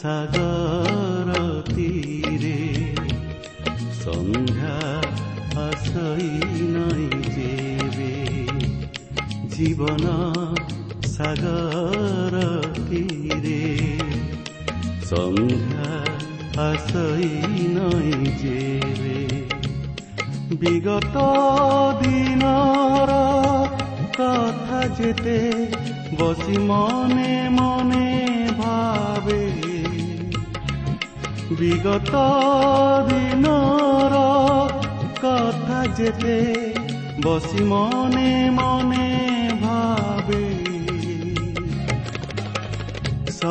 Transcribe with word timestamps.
ସାଗର 0.00 0.49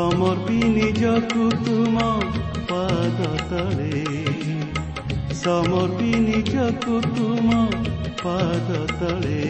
ସମର୍ପିନି 0.10 0.68
ନିଜକୁ 0.76 1.48
ତୁମ 1.66 2.04
ପାଦ 2.70 3.26
ତଳେ 3.50 4.00
ସମର୍ପି 5.40 6.22
ନିଜକୁ 6.24 6.96
ତୁମ 7.10 7.58
ପାଦ 8.22 8.80
ତଳେ 8.94 9.42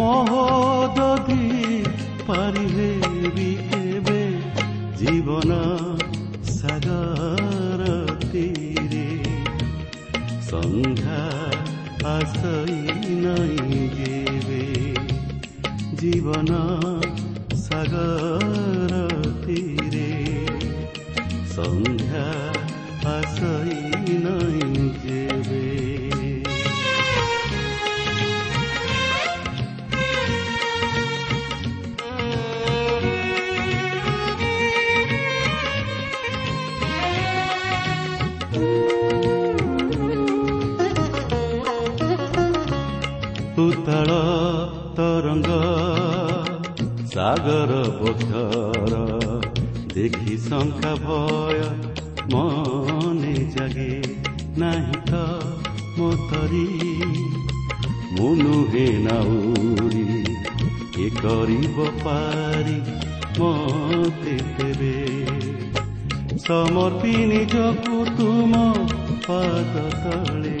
ମହୋଦଧି 0.00 1.40
ପାରିହେବି 2.28 3.48
କେବେ 3.72 4.22
ଜୀବନ 5.02 5.58
ସାଗର 6.52 7.90
ତୀରେ 8.24 9.08
ସନ୍ଧ୍ୟା 10.50 11.20
ଆସଇ 12.12 12.80
ନାଇଁ 13.26 13.82
ଯେବେ 13.98 14.62
ଜୀବନ 15.98 16.62
ସାଗର 17.64 19.21
ରାତିରେ 19.52 20.08
ସନ୍ଧ୍ୟା 21.54 22.26
ଆସଇ 23.12 24.16
ନାଇଁ 24.24 24.88
ଯେବେ। 25.04 25.60
ତରଙ୍ଗ 44.96 45.50
ସାଗର 47.12 47.72
ପଥର 47.98 49.11
ଦେଖି 49.92 50.34
ଶଙ୍କା 50.42 50.90
ଭୟ 51.00 51.58
ମନେ 52.32 53.32
ଜାଗେ 53.54 53.88
ନାହିଁ 54.60 55.00
ତ 55.08 55.18
ମୋତରି 55.96 56.62
ମୁଁ 58.12 58.30
ନୁହେଁ 58.38 58.86
ନାଉରି 59.02 60.06
ଏ 60.98 61.08
କରିବ 61.18 61.88
ପାରି 61.98 62.78
ମତେ 63.36 64.36
ତେବେ 64.54 64.94
ସମର୍ପି 66.46 67.14
ନିଜକୁ 67.32 68.00
ତୁମ 68.14 68.62
ପାଦ 69.28 69.84
ତଳେ 69.98 70.56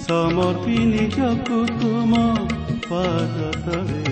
ସମର୍ପି 0.00 0.78
ନିଜକୁ 0.90 1.62
ତୁମ 1.76 2.24
ପାଦ 2.88 3.52
ତଳେ 3.62 4.02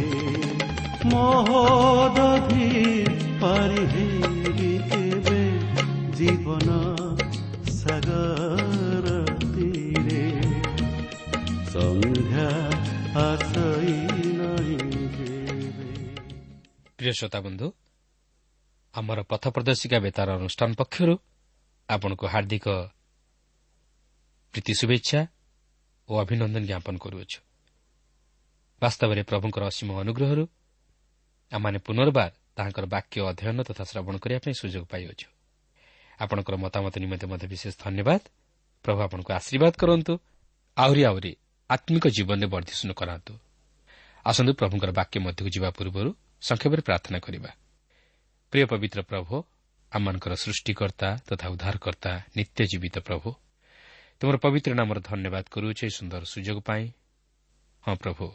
ପ୍ରିୟ 16.99 17.13
ଶ୍ରୋତା 17.13 17.39
ବନ୍ଧୁ 17.41 17.67
ଆମର 18.95 19.19
ପଥ 19.23 19.45
ପ୍ରଦର୍ଶିକା 19.57 19.99
ବେତାର 19.99 20.29
ଅନୁଷ୍ଠାନ 20.37 20.71
ପକ୍ଷରୁ 20.77 21.15
ଆପଣଙ୍କୁ 21.89 22.25
ହାର୍ଦ୍ଦିକ 22.27 22.67
ପ୍ରୀତି 24.55 24.73
ଶୁଭେଚ୍ଛା 24.81 25.21
ଓ 26.09 26.13
ଅଭିନନ୍ଦନ 26.21 26.63
ଜ୍ଞାପନ 26.67 26.95
କରୁଅଛୁ 26.99 27.39
ବାସ୍ତବରେ 28.83 29.23
ପ୍ରଭୁଙ୍କର 29.23 29.63
ଅସୀମ 29.73 29.89
ଅନୁଗ୍ରହରୁ 30.03 30.45
ଆମମାନେ 31.53 31.79
ପୁନର୍ବାର 31.87 32.40
ତାହାଙ୍କର 32.57 32.85
ବାକ୍ୟ 32.87 33.17
ଅଧ୍ୟୟନ 33.31 33.59
ତଥା 33.63 33.85
ଶ୍ରବଣ 33.85 34.15
କରିବା 34.23 34.41
ପାଇଁ 34.45 34.55
ସୁଯୋଗ 34.61 34.85
ପାଇଅଛୁ। 34.93 35.29
ଆପଣଙ୍କର 36.21 36.55
ମତାମତ 36.57 36.95
ନିମନ୍ତେ 36.99 37.27
ମଧ୍ୟ 37.27 37.47
ବିଶେଷ 37.53 37.75
ଧନ୍ୟବାଦ। 37.85 38.21
ପ୍ରଭୁ 38.85 38.99
ଆପଣଙ୍କୁ 39.07 39.31
ଆଶୀର୍ବାଦ 39.33 39.73
କରନ୍ତୁ। 39.83 40.13
ଆହୁରି 40.77 41.03
ଆହୁରି 41.05 41.33
ଆତ୍ମିକ 41.71 42.05
ଜୀବନରେ 42.17 42.47
ବର୍ଦ୍ଧିଷ୍ଣୁ 42.47 42.93
କରାନ୍ତୁ। 42.95 43.33
ଆସନ୍ତୁ 44.27 44.53
ପ୍ରଭୁଙ୍କର 44.55 44.91
ବାକ୍ୟ 44.91 45.17
ମଧ୍ୟକୁ 45.21 45.49
ଯିବା 45.55 45.69
ପୂର୍ବରୁ 45.71 46.11
ସଂକ୍ଷେପରେ 46.43 46.83
ପ୍ରାର୍ଥନା 46.83 47.19
କରିବା। 47.19 47.51
ପ୍ରିୟ 48.53 48.65
ପବିତ୍ର 48.67 49.01
ପ୍ରଭୁ 49.03 49.35
ଆମମାନଙ୍କର 49.93 50.33
ସୃଷ୍ଟିକର୍ତ୍ତା 50.35 51.09
ତଥା 51.29 51.47
ଉଦ୍ଧାରକର୍ତ୍ତା 51.49 52.13
ନିତ୍ୟ 52.37 52.61
ଜୀବିତ 52.67 52.97
ପ୍ରଭୁ 52.99 53.29
ତୁମର 54.21 54.37
ପବିତ୍ର 54.37 54.73
ନାମର 54.75 54.99
ଧନ୍ୟବାଦ 55.01 55.45
କରୁଅଛ 55.51 55.81
ଏହି 55.85 55.91
ସୁନ୍ଦର 55.91 56.23
ସୁଯୋଗ 56.25 56.59
ପାଇଁ। 56.61 56.85
ହଁ 57.85 57.95
ପ୍ରଭୁ 57.97 58.27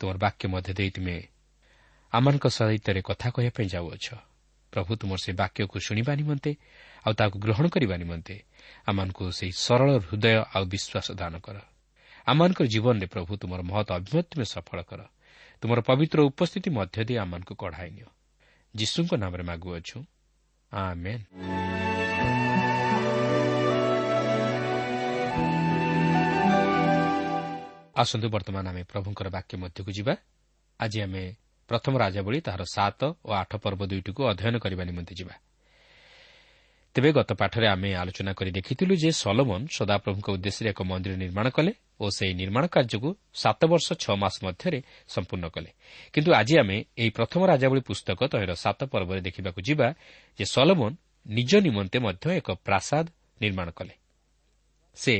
ତୁମର 0.00 0.16
ବାକ୍ୟ 0.16 0.44
ମଧ୍ୟ 0.48 0.72
ଦେଇ 0.78 0.90
ତୁମେ 0.90 1.16
ଆମମାନଙ୍କ 2.16 2.46
ସହିତ 2.48 2.86
କଥା 3.04 3.30
କହିବା 3.30 3.52
ପାଇଁ 3.56 3.68
ଯାଉଅଛ। 3.68 4.06
ପ୍ରଭୁ 4.72 4.90
ତୁମର 4.96 5.16
ସେହି 5.16 5.36
ବାକ୍ୟକୁ 5.36 5.76
ଶୁଣିବା 5.80 6.12
ନିମନ୍ତେ 6.14 6.50
ଆଉ 7.06 7.12
ତାହାକୁ 7.12 7.36
ଗ୍ରହଣ 7.38 7.66
କରିବା 7.68 7.96
ନିମନ୍ତେ 7.96 8.34
ଆମମାନଙ୍କୁ 8.86 9.32
ସେହି 9.32 9.52
ସରଳ 9.52 9.88
ହୃଦୟ 9.98 10.36
ଆଉ 10.54 10.64
ବିଶ୍ୱାସ 10.64 11.06
ଦାନ 11.12 11.38
କର। 11.38 11.56
ଆମମାନଙ୍କର 12.26 12.66
ଜୀବନରେ 12.66 13.06
ପ୍ରଭୁ 13.06 13.36
ତୁମର 13.36 13.60
ମହତ 13.62 13.88
ଅଭିମତ 13.92 14.26
ତୁମେ 14.30 14.44
ସଫଳ 14.44 14.78
କର। 14.82 15.00
ତୁମର 15.62 15.78
ପବିତ୍ର 15.80 16.18
ଉପସ୍ଥିତି 16.22 16.70
ମଧ୍ୟ 16.70 17.04
ଦେଇ 17.04 17.16
ଆମମାନଙ୍କୁ 17.18 17.54
କଢ଼ାଇ 17.54 17.90
ନିଅ। 17.90 18.08
ଯୀଶୁଙ୍କ 18.76 19.12
ନାମରେ 19.14 19.42
ମାଗୁଅଛୁ। 19.42 19.98
ଆସନ୍ତୁ 27.96 28.28
ବର୍ତ୍ତମାନ 28.28 28.68
ଆମେ 28.68 28.82
ପ୍ରଭୁଙ୍କର 28.82 29.28
ବାକ୍ୟ 29.28 29.56
ମଧ୍ୟକୁ 29.56 29.90
ଯିବା। 29.92 30.14
ଆଜି 30.80 30.98
ଆମେ 31.02 31.22
ପ୍ରଥମ 31.68 31.92
ରାଜାବଳୀ 31.98 32.38
ତାହାର 32.40 32.62
ସାତ 32.74 33.00
ଓ 33.24 33.30
ଆଠ 33.42 33.52
ପର୍ବ 33.64 33.80
ଦୁଇଟିକୁ 33.90 34.20
ଅଧ୍ୟୟନ 34.30 34.54
କରିବା 34.58 34.84
ନିମନ୍ତେ 34.84 35.14
ଯିବା। 35.14 35.34
ତେବେ 36.94 37.10
ଗତ 37.12 37.30
ପାଠରେ 37.32 37.66
ଆମେ 37.68 37.90
ଆଲୋଚନା 37.94 38.32
କରି 38.32 38.50
ଦେଖିଥିଲୁ 38.50 38.94
ଯେ 38.96 39.10
ସଲୋମନ 39.12 39.60
ସଦାପ୍ରଭୁଙ୍କ 39.68 40.28
ଉଦ୍ଦେଶ୍ୟରେ 40.36 40.68
ଏକ 40.72 40.80
ମନ୍ଦିର 40.82 41.14
ନିର୍ମାଣ 41.16 41.46
କଲେ 41.50 41.72
ଓ 42.00 42.04
ସେହି 42.08 42.34
ନିର୍ମାଣ 42.34 42.64
କାର୍ଯ୍ୟକୁ 42.66 43.08
ସାତ 43.34 43.60
ବର୍ଷ 43.66 43.86
ଛଅ 44.02 44.14
ମାସ 44.16 44.34
ମଧ୍ୟରେ 44.44 44.78
ସମ୍ପୂର୍ଣ୍ଣ 45.08 45.46
କଲେ। 45.48 45.70
କିନ୍ତୁ 46.12 46.30
ଆଜି 46.32 46.54
ଆମେ 46.58 46.76
ଏହି 46.98 47.10
ପ୍ରଥମ 47.10 47.40
ରାଜାବଳୀ 47.46 47.80
ପୁସ୍ତକ 47.80 48.20
ତହିଁର 48.32 48.52
ସାତ 48.54 48.80
ପର୍ବରେ 48.92 49.20
ଦେଖିବାକୁ 49.20 49.60
ଯିବା 49.68 49.88
ଯେ 50.38 50.44
ସଲୋମନ 50.44 50.92
ନିଜ 51.26 51.52
ନିମନ୍ତେ 51.56 51.98
ମଧ୍ୟ 51.98 52.24
ଏକ 52.40 52.48
ପ୍ରାସାଦ 52.66 53.06
ନିର୍ମାଣ 53.40 53.68
କଲେ। 53.70 53.94
ସେ 54.96 55.14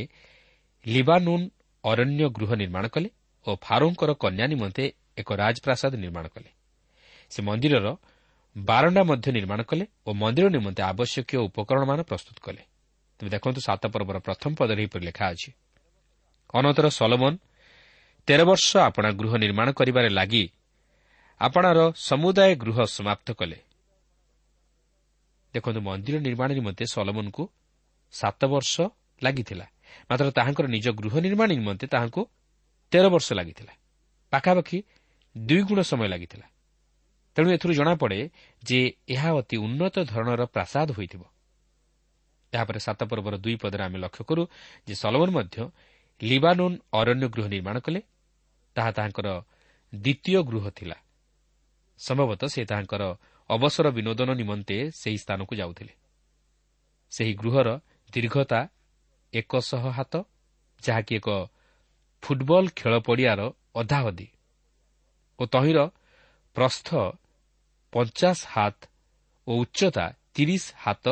ଲିବାନୁନ୍ 0.86 1.44
ଅରଣ୍ୟ 1.84 2.22
ଗୃହ 2.28 2.50
ନିର୍ମାଣ 2.54 2.84
କଲେ 2.88 3.08
ଓ 3.46 3.50
ଫାରୋଙ୍କର 3.62 4.10
କନ୍ୟା 4.22 4.46
ନିମନ୍ତେ 4.46 4.84
ଏକ 5.16 5.28
ରାଜପ୍ରାସାଦ 5.32 5.92
ନିର୍ମାଣ 5.96 6.26
କଲେ। 6.28 6.50
ସେ 7.32 7.40
ମନ୍ଦିରର 7.42 7.86
ବାରଣ୍ଡା 8.56 9.02
ମଧ୍ୟ 9.02 9.28
ନିର୍ମାଣ 9.32 9.60
କଲେ 9.62 9.84
ଓ 10.06 10.10
ମନ୍ଦିର 10.12 10.46
ନିମନ୍ତେ 10.48 10.82
ଆବଶ୍ୟକୀୟ 10.82 11.36
ଉପକରଣମାନ 11.48 11.98
ପ୍ରସ୍ତୁତ 12.02 12.36
କଲେ। 12.40 12.62
ତେବେ 13.18 13.30
ଦେଖନ୍ତୁ 13.30 13.60
ସାତ 13.60 13.82
ପର୍ବର 13.86 14.16
ପ୍ରଥମ 14.18 14.50
ପଦରେ 14.58 14.80
ଏହିପରି 14.82 15.04
ଲେଖା 15.06 15.24
ଅଛି। 15.28 15.50
ଅନନ୍ତର 16.54 16.86
ସଲୋମନ 16.88 17.34
ତେର 18.28 18.40
ବର୍ଷ 18.44 18.68
ଆପଣା 18.88 19.08
ଗୃହ 19.10 19.32
ନିର୍ମାଣ 19.36 19.68
କରିବାରେ 19.72 20.08
ଲାଗି 20.08 20.44
ଆପଣାର 21.40 21.78
ସମୁଦାୟ 22.08 22.52
ଗୃହ 22.56 22.78
ସମାପ୍ତ 22.96 23.28
କଲେ। 23.32 23.58
ଦେଖନ୍ତୁ 25.54 25.80
ମନ୍ଦିର 25.80 26.16
ନିର୍ମାଣ 26.18 26.48
ନିମନ୍ତେ 26.52 26.84
ସଲମନଙ୍କୁ 26.94 27.44
ସାତ 28.12 28.40
ବର୍ଷ 28.44 28.74
ଲାଗିଥିଲା। 29.22 29.66
ମାତ୍ର 30.10 30.30
ତାହାଙ୍କର 30.30 30.66
ନିଜ 30.66 30.86
ଗୃହ 31.00 31.14
ନିର୍ମାଣ 31.20 31.48
ନିମନ୍ତେ 31.52 31.86
ତାହାଙ୍କୁ 31.86 32.22
ତେର 32.92 33.04
ବର୍ଷ 33.08 33.28
ଲାଗିଥିଲା। 33.32 33.72
ପାଖାପାଖି 34.32 34.78
ଦୁଇ 35.36 35.62
ଗୁଣ 35.62 35.80
ସମୟ 35.82 36.08
ଲାଗିଥିଲା। 36.08 36.46
ତେଣୁ 37.36 37.48
ଏଥିରୁ 37.50 37.72
ଜଣାପଡ଼େ 37.74 38.30
ଯେ 38.62 38.78
ଏହା 39.08 39.30
ଅତି 39.32 39.56
ଉନ୍ନତ 39.56 39.96
ଧରଣର 40.04 40.42
ପ୍ରାସାଦ 40.46 40.88
ହୋଇଥିବ। 40.92 41.22
ଏହାପରେ 42.52 42.78
ସାତ 42.78 43.00
ପର୍ବର 43.04 43.36
ଦୁଇ 43.36 43.56
ପଦରେ 43.56 43.82
ଆମେ 43.84 43.98
ଲକ୍ଷ୍ୟ 43.98 44.24
କରୁ 44.24 44.42
ଯେ 44.86 44.94
ସଲମନ 44.94 45.30
ମଧ୍ୟ 45.30 45.56
ଲିବାନୋନ୍ 46.22 46.76
ଅରଣ୍ୟ 46.92 47.28
ଗୃହ 47.28 47.46
ନିର୍ମାଣ 47.48 47.76
କଲେ। 47.80 48.00
ତାହା 48.76 48.90
ତାହାଙ୍କର 48.92 49.28
ଦ୍ୱିତୀୟ 49.94 50.42
ଗୃହ 50.42 50.70
ଥିଲା। 50.70 50.96
ସମ୍ଭବତଃ 51.98 52.48
ସେ 52.48 52.64
ତାହାଙ୍କର 52.64 53.02
ଅବସର 53.50 53.86
ବିନୋଦନ 53.90 54.30
ନିମନ୍ତେ 54.34 54.76
ସେହି 54.90 55.18
ସ୍ଥାନକୁ 55.18 55.52
ଯାଉଥିଲେ। 55.54 55.92
ସେହି 57.10 57.32
ଗୃହର 57.34 57.68
ଦୀର୍ଘତା 58.12 58.60
ଏକଶହ 59.34 59.84
ହାତ 59.88 60.14
ଯାହାକି 60.84 61.12
ଏକ 61.16 61.28
ଫୁଟବଲ 62.22 62.64
ଖେଳ 62.76 62.94
ପଡ଼ିଆର 62.98 63.40
ଅଧାଅଧି 63.74 64.28
ଓ 65.38 65.42
ତହିଁର 65.46 65.78
ପ୍ରସ୍ଥ 66.56 66.88
ପଞ୍ଚାଶ 67.92 68.38
ହାତ 68.46 68.76
ଓ 69.46 69.52
ଉଚ୍ଚତା 69.62 70.06
ତିରିଶ 70.34 70.64
ହାତ 70.76 71.06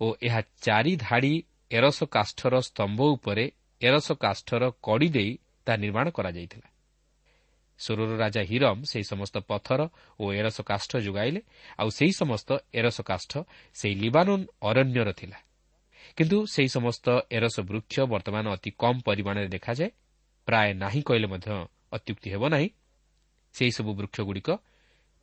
ଓ 0.00 0.06
ଏହା 0.22 0.40
ଚାରି 0.62 0.92
ଧାଡ଼ି 0.96 1.34
ଏରସ 1.70 1.98
କାଷ୍ଠର 2.04 2.54
ସ୍ତମ୍ଭ 2.60 3.00
ଉପରେ 3.14 3.44
ଏରସ 3.80 4.08
କାଷ୍ଠର 4.12 4.62
କଡ଼ି 4.82 5.08
ଦେଇ 5.08 5.30
ତାହା 5.66 5.76
ନିର୍ମାଣ 5.76 6.06
କରାଯାଇଥିଲା। 6.10 6.68
ସ୍ୱରର 7.80 8.10
ରାଜା 8.16 8.42
ହିରମ୍ 8.42 8.80
ସେହି 8.84 9.04
ସମସ୍ତ 9.04 9.36
ପଥର 9.48 9.80
ଓ 10.20 10.24
ଏରସ 10.32 10.58
କାଷ୍ଠ 10.60 10.90
ଯୋଗାଇଲେ 10.96 11.40
ଆଉ 11.78 11.88
ସେହି 11.88 12.12
ସମସ୍ତ 12.12 12.48
ଏରସ 12.74 12.98
କାଷ୍ଠ 13.00 13.32
ସେହି 13.74 13.94
ଲିବାନୋନ୍ 13.94 14.44
ଅରଣ୍ୟର 14.62 15.08
ଥିଲା। 15.12 15.38
କିନ୍ତୁ 16.16 16.38
ସେହି 16.46 16.68
ସମସ୍ତ 16.68 17.06
ଏରସ 17.30 17.56
ବୃକ୍ଷ 17.60 17.94
ବର୍ତ୍ତମାନ 18.12 18.44
ଅତି 18.48 18.70
କମ୍ 18.78 19.00
ପରିମାଣରେ 19.02 19.48
ଦେଖାଯାଏ। 19.48 19.90
ପ୍ରାୟ 20.48 20.68
ନାହିଁ 20.74 21.00
କହିଲେ 21.02 21.26
ମଧ୍ୟ 21.26 21.48
ଅତ୍ୟୁକ୍ତି 21.92 22.28
ହେବ 22.30 22.42
ନାହିଁ। 22.48 22.68
ସେହିସବୁ 23.56 23.90
ବୃକ୍ଷଗୁଡ଼ିକ 23.94 24.48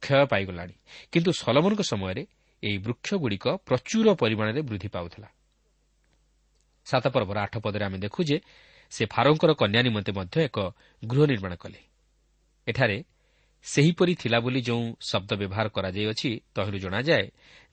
କ୍ଷୟ 0.04 0.26
ପାଇଗଲାଣି। 0.26 0.76
କିନ୍ତୁ 1.12 1.32
ସଲମନଙ୍କ 1.32 1.82
ସମୟରେ 1.82 2.24
ଏହି 2.64 2.78
ବୃକ୍ଷଗୁଡ଼ିକ 2.78 3.46
ପ୍ରଚୁର 3.68 4.08
ପରିମାଣରେ 4.14 4.62
ବୃଦ୍ଧି 4.62 4.88
ପାଉଥିଲା। 4.88 5.28
ସାତ 6.86 7.06
ପର୍ବର 7.08 7.38
ଆଠ 7.40 7.54
ପଦରେ 7.58 7.84
ଆମେ 7.86 7.98
ଦେଖୁ 7.98 8.22
ଯେ 8.24 8.38
ସେ 8.92 9.04
ଫାରୋଙ୍କର 9.06 9.52
କନ୍ୟା 9.54 9.82
ନିମନ୍ତେ 9.82 10.12
ମଧ୍ୟ 10.12 10.36
ଏକ 10.44 10.58
ଗୃହ 11.04 11.24
ନିର୍ମାଣ 11.26 11.54
କଲେ। 11.56 11.80
ଏଠାରେ 12.68 12.98
ସେହିପରି 13.66 14.14
ଥିଲା 14.16 14.40
ବୋଲି 14.40 14.62
ଯେଉଁ 14.62 14.84
ଶବ୍ଦ 15.02 15.32
ବ୍ୟବହାର 15.34 15.68
କରାଯାଇଅଛି 15.68 16.30
ତହିଁରୁ 16.56 16.78
ଜଣାଯାଏ 16.78 17.26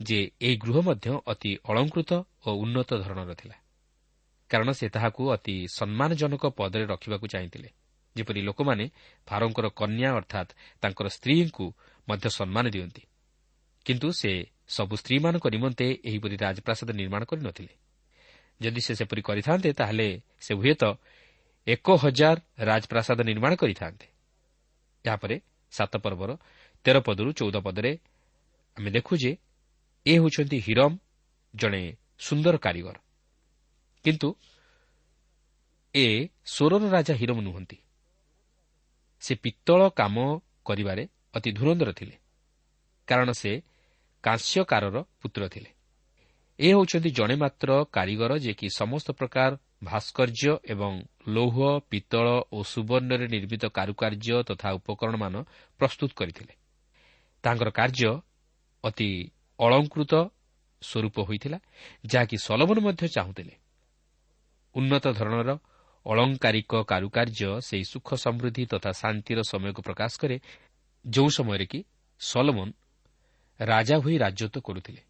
ଯେ 0.03 0.19
ଏହି 0.41 0.57
ଗୃହ 0.57 0.77
ମଧ୍ୟ 0.81 1.07
ଅତି 1.27 1.51
ଅଳଙ୍କୃତ 1.65 2.11
ଓ 2.47 2.51
ଉନ୍ନତ 2.55 2.91
ଧରଣର 3.03 3.33
ଥିଲା। 3.35 3.57
କାରଣ 4.51 4.69
ସେ 4.71 4.87
ତାହାକୁ 4.89 5.23
ଅତି 5.33 5.55
ସମ୍ମାନଜନକ 5.77 6.43
ପଦରେ 6.57 6.85
ରଖିବାକୁ 6.87 7.27
ଚାହିଁଥିଲେ। 7.27 7.69
ଯେପରି 8.17 8.41
ଲୋକମାନେ 8.43 8.85
ଫାରୋଙ୍କର 9.27 9.67
କନ୍ୟା 9.71 10.11
ଅର୍ଥାତ୍ 10.15 10.51
ତାଙ୍କର 10.83 11.07
ସ୍ତ୍ରୀଙ୍କୁ 11.09 11.67
ମଧ୍ୟ 12.09 12.27
ସମ୍ମାନ 12.29 12.65
ଦିଅନ୍ତି। 12.71 13.03
କିନ୍ତୁ 13.87 14.09
ସେ 14.13 14.33
ସବୁ 14.69 14.95
ସ୍ତ୍ରୀମାନଙ୍କ 14.97 15.45
ନିମନ୍ତେ 15.49 15.87
ଏହିପରି 16.05 16.37
ରାଜପ୍ରାସାଦ 16.37 16.91
ନିର୍ମାଣ 16.91 17.23
କରିନଥିଲେ 17.25 17.75
ଯଦି 18.61 18.81
ସେ 18.81 18.93
ସେପରି 18.95 19.23
କରିଥାନ୍ତେ 19.23 19.71
ତାହେଲେ 19.73 20.09
ସେ 20.41 20.53
ହୁଏତ 20.55 20.83
ଏକ 21.67 21.87
ହଜାର 21.97 22.37
ରାଜପ୍ରାସାଦ 22.59 23.21
ନିର୍ମାଣ 23.21 23.53
କରିଥାନ୍ତେ। 23.55 24.07
ଏହାପରେ 25.05 25.37
ସାତ 25.73 25.93
ପର୍ବର 25.97 26.31
ତେର 26.85 26.97
ପଦରୁ 27.01 27.31
ଚଉଦ 27.33 27.57
ପଦରେ 27.57 27.93
ଆମେ 28.77 28.91
ଦେଖୁ 28.91 29.13
ଯେ 29.17 29.33
ଏ 30.07 30.15
ହେଉଛନ୍ତି 30.19 30.59
ହିରମ୍ 30.67 30.97
ଜଣେ 31.55 31.83
ସୁନ୍ଦର 32.19 32.55
କାରିଗର। 32.57 32.97
କିନ୍ତୁ 34.05 34.29
ଏ 35.95 36.07
ସ୍ୱରର 36.45 36.83
ରାଜା 36.91 37.15
ହିରମ୍ 37.15 37.43
ନୁହନ୍ତି। 37.43 37.77
ସେ 39.21 39.33
ପିତ୍ତଳ 39.35 39.81
କାମ 39.91 40.17
କରିବାରେ 40.65 41.03
ଅତି 41.35 41.51
ଧୁରନ୍ଧର 41.53 41.91
ଥିଲେ 41.93 42.17
କାରଣ 43.09 43.29
ସେ 43.33 43.53
କାଂସ୍ୟକାରର 44.25 44.97
ପୁତ୍ର 45.23 45.43
ଥିଲେ। 45.49 45.71
ଏ 46.59 46.69
ହେଉଛନ୍ତି 46.69 47.11
ଜଣେ 47.11 47.35
ମାତ୍ର 47.35 47.71
କାରିଗର 47.93 48.33
ଯେ 48.39 48.53
କି 48.55 48.67
ସମସ୍ତ 48.77 49.09
ପ୍ରକାର 49.13 49.51
ଭାସ୍କର୍ଯ୍ୟ 49.85 50.53
ଏବଂ 50.65 50.93
ଲୌହ 51.27 51.57
ପିତ୍ତଳ 51.91 52.27
ଓ 52.53 52.59
ସୁବର୍ଣ୍ଣରେ 52.63 53.27
ନିର୍ମିତ 53.29 53.65
କାରୁକାର୍ଯ୍ୟ 53.69 54.37
ତଥା 54.43 54.69
ଉପକରଣମାନ 54.73 55.35
ପ୍ରସ୍ତୁତ 55.81 56.11
କରିଥିଲେ। 56.17 56.55
ତାଙ୍କର 57.45 57.69
କାର୍ଯ୍ୟ 57.71 58.13
ଅତି 58.85 59.11
ଅଳଙ୍କୃତ 59.59 60.13
ସ୍ୱରୂପ 60.83 61.17
ହୋଇଥିଲା 61.21 61.59
ଯାହାକି 62.07 62.37
ସଲମନ 62.39 62.79
ମଧ୍ୟ 62.81 63.05
ଚାହୁଁଥିଲେ। 63.09 63.55
ଉନ୍ନତ 64.75 65.05
ଧରଣର 65.13 65.51
ଅଳଙ୍କାରିକ 66.07 66.73
କାରୁକାର୍ଯ୍ୟ 66.83 67.51
ସେହି 67.61 67.85
ସୁଖ 67.85 68.09
ସମୃଦ୍ଧି 68.15 68.65
ତଥା 68.73 68.91
ଶାନ୍ତିର 68.93 69.39
ସମୟକୁ 69.43 69.81
ପ୍ରକାଶ 69.83 70.13
କରେ 70.23 70.37
ଯେଉଁ 71.05 71.29
ସମୟରେ 71.29 71.67
କି 71.67 71.81
ସଲମନ 72.21 72.69
ରାଜା 73.61 73.97
ହୋଇ 73.97 74.17
ରାଜତ୍ୱ 74.19 74.61
କରୁଥିଲେ। 74.61 75.03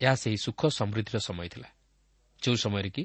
ଏହା 0.00 0.14
ସେହି 0.14 0.38
ସୁଖ 0.46 0.60
ସମୃଦ୍ଧିର 0.78 1.18
ସମୟ 1.18 1.48
ଥିଲା 1.48 1.68
ଯେଉଁ 2.42 2.56
ସମୟରେ 2.64 2.90
କି 2.90 3.02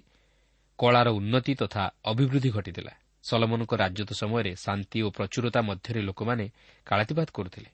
କଳାର 0.79 1.07
ଉନ୍ନତି 1.09 1.53
ତଥା 1.61 1.83
ଅଭିବୃଦ୍ଧି 2.03 2.49
ଘଟିଥିଲା। 2.49 2.93
ସଲମନଙ୍କ 3.23 3.71
ରାଜତ୍ୱ 3.83 4.19
ସମୟରେ 4.21 4.51
ଶାନ୍ତି 4.55 4.97
ଓ 5.01 5.09
ପ୍ରଚୁରତା 5.09 5.59
ମଧ୍ୟରେ 5.61 6.01
ଲୋକମାନେ 6.01 6.45
କାଳାତିବାଦ 6.87 7.29
କରୁଥିଲେ। 7.37 7.69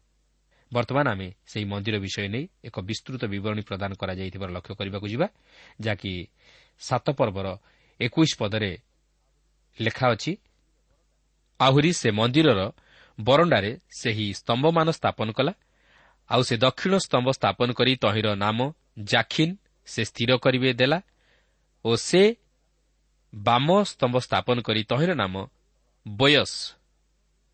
ବର୍ତ୍ତମାନ 0.72 1.06
ଆମେ 1.08 1.28
ସେହି 1.48 1.66
ମନ୍ଦିର 1.72 1.96
ବିଷୟ 2.06 2.28
ନେଇ 2.36 2.46
ଏକ 2.68 2.76
ବିସ୍ତୃତ 2.90 3.22
ବିବରଣୀ 3.34 3.64
ପ୍ରଦାନ 3.70 3.92
କରାଯାଇଥିବାର 4.02 4.50
ଲକ୍ଷ୍ୟ 4.58 4.74
କରିବାକୁ 4.80 5.08
ଯିବା 5.14 5.28
ଯାହାକି 5.84 6.12
ସାତ 6.82 7.06
ପର୍ବର 7.20 7.48
ଏକୋଇଶ 8.00 8.32
ପଦରେ 8.42 8.72
ଲେଖା 9.80 10.06
ଅଛି 10.10 10.32
ଆହୁରି 11.60 11.92
ସେ 11.94 12.10
ମନ୍ଦିରର 12.12 12.62
ବରଣ୍ଡାରେ 13.20 13.72
ସେହି 14.00 14.28
ସ୍ତମ୍ଭମାନ 14.34 14.88
ସ୍ଥାପନ 14.92 15.28
କଲା 15.38 15.54
ଆଉ 16.30 16.42
ସେ 16.48 16.56
ଦକ୍ଷିଣ 16.58 16.94
ସ୍ତମ୍ଭ 16.98 17.28
ସ୍ଥାପନ 17.40 17.68
କରି 17.74 17.94
ତହିଁର 18.04 18.28
ନାମ 18.36 18.60
ଜାଖିନ୍ 19.12 19.54
ସେ 19.88 20.02
ସ୍ଥିର 20.06 20.32
କରିବେ 20.38 20.70
ଦେଲା 20.74 21.00
ଓ 21.86 21.92
ସେ 22.08 22.22
ବାମ 23.34 23.68
ସ୍ତମ୍ଭ 23.84 24.16
ସ୍ଥାପନ 24.28 24.58
କରି 24.68 24.82
ତହିଁର 24.92 25.12
ନାମ 25.14 25.36
ବୟସ 26.06 26.54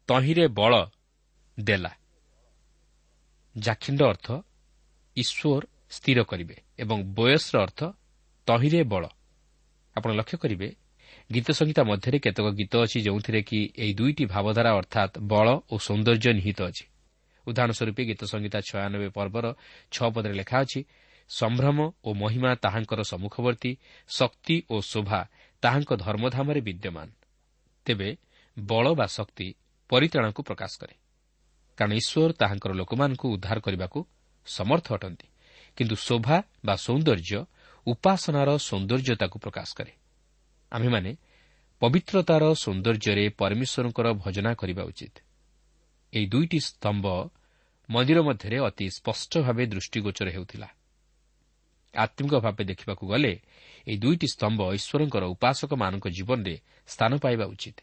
ତହିଁରେ 0.10 0.46
ବଳ 0.48 0.74
ଦେଲା। 1.58 1.92
ଜାଖିଣ୍ଡ 3.56 4.02
ଅର୍ଥ 4.02 4.28
ଈଶ୍ୱର 5.18 5.64
ସ୍ଥିର 5.92 6.20
କରିବେ 6.24 6.56
ଏବଂ 6.80 6.98
ବୟସର 7.18 7.56
ଅର୍ଥ 7.66 7.80
ତହିଁରେ 8.48 8.82
ବଳ। 8.84 9.04
ଆପଣ 9.96 10.10
ଲକ୍ଷ୍ୟ 10.20 10.38
କରିବେ 10.38 10.68
ଗୀତ 11.32 11.52
ସଂହିତା 11.52 11.84
ମଧ୍ୟରେ 11.84 12.20
କେତେକ 12.20 12.48
ଗୀତ 12.52 12.74
ଅଛି 12.78 12.98
ଯେଉଁଥିରେ 13.02 13.42
କି 13.42 13.60
ଏହି 13.78 13.94
ଦୁଇଟି 13.94 14.26
ଭାବଧାରା 14.26 14.72
ଅର୍ଥାତ୍ 14.74 15.20
ବଳ 15.32 15.48
ଓ 15.72 15.76
ସୌନ୍ଦର୍ଯ୍ୟ 15.78 16.32
ନିହିତ 16.34 16.60
ଅଛି। 16.62 16.86
ଉଦାହରଣ 17.48 17.72
ସ୍ୱରୂପ 17.72 18.00
ଗୀତ 18.10 18.22
ସଂହିତା 18.24 18.60
ଛୟାନବେ 18.70 19.10
ପର୍ବର 19.10 19.46
ଛଅ 19.92 20.08
ପଦରେ 20.16 20.34
ଲେଖା 20.34 20.58
ଅଛି 20.62 20.80
ସମ୍ଭ୍ରମ 21.30 21.78
ଓ 22.04 22.10
ମହିମା 22.14 22.52
ତାହାଙ୍କର 22.56 23.02
ସମ୍ମୁଖବର୍ତ୍ତୀ 23.02 23.72
ଶକ୍ତି 24.08 24.56
ଓ 24.70 24.76
ଶୋଭା 24.82 25.20
ତାହାଙ୍କ 25.62 25.92
ଧର୍ମଧାମରେ 25.96 26.62
ବିଦ୍ୟମାନ। 26.62 27.08
ତେବେ 27.86 28.10
ବଳ 28.60 28.86
ବା 28.94 29.08
ଶକ୍ତି 29.08 29.48
ପରିତାଣକୁ 29.90 30.42
ପ୍ରକାଶ 30.44 30.72
କରେ। 30.82 30.96
କାରଣ 31.78 31.92
ଈଶ୍ୱର 31.94 32.32
ତାହାଙ୍କର 32.32 32.72
ଲୋକମାନଙ୍କୁ 32.74 33.26
ଉଦ୍ଧାର 33.30 33.60
କରିବାକୁ 33.60 34.00
ସମର୍ଥ 34.46 34.88
ଅଟନ୍ତି। 34.94 35.28
କିନ୍ତୁ 35.78 35.96
ଶୋଭା 35.96 36.38
ବା 36.66 36.76
ସୌନ୍ଦର୍ଯ୍ୟ 36.76 37.40
ଉପାସନାର 37.88 38.50
ସୌନ୍ଦର୍ଯ୍ୟତାକୁ 38.58 39.38
ପ୍ରକାଶ 39.40 39.70
କରେ। 39.78 40.01
ଆମ୍ଭେମାନେ 40.72 41.12
ପବିତ୍ରତାର 41.82 42.44
ସୌନ୍ଦର୍ଯ୍ୟରେ 42.54 43.26
ପରମେଶ୍ୱରଙ୍କର 43.42 44.08
ଭଜନା 44.14 44.52
କରିବା 44.54 44.84
ଉଚିତ। 44.84 45.16
ଏହି 46.14 46.26
ଦୁଇଟି 46.26 46.60
ସ୍ତମ୍ଭ 46.60 47.06
ମନ୍ଦିର 47.90 48.20
ମଧ୍ୟରେ 48.22 48.58
ଅତି 48.60 48.86
ସ୍ପଷ୍ଟ 48.90 49.32
ଭାବେ 49.46 49.64
ଦୃଷ୍ଟିଗୋଚର 49.66 50.28
ହେଉଥିଲା। 50.30 50.68
ଆତ୍ମିକ 51.94 52.34
ଭାବେ 52.36 52.64
ଦେଖିବାକୁ 52.64 53.04
ଗଲେ 53.08 53.34
ଏହି 53.88 53.98
ଦୁଇଟି 53.98 54.28
ସ୍ତମ୍ଭ 54.28 54.60
ଈଶ୍ୱରଙ୍କର 54.78 55.24
ଉପାସକମାନଙ୍କ 55.36 56.06
ଜୀବନରେ 56.08 56.56
ସ୍ଥାନ 56.88 57.12
ପାଇବା 57.24 57.46
ଉଚିତ। 57.46 57.78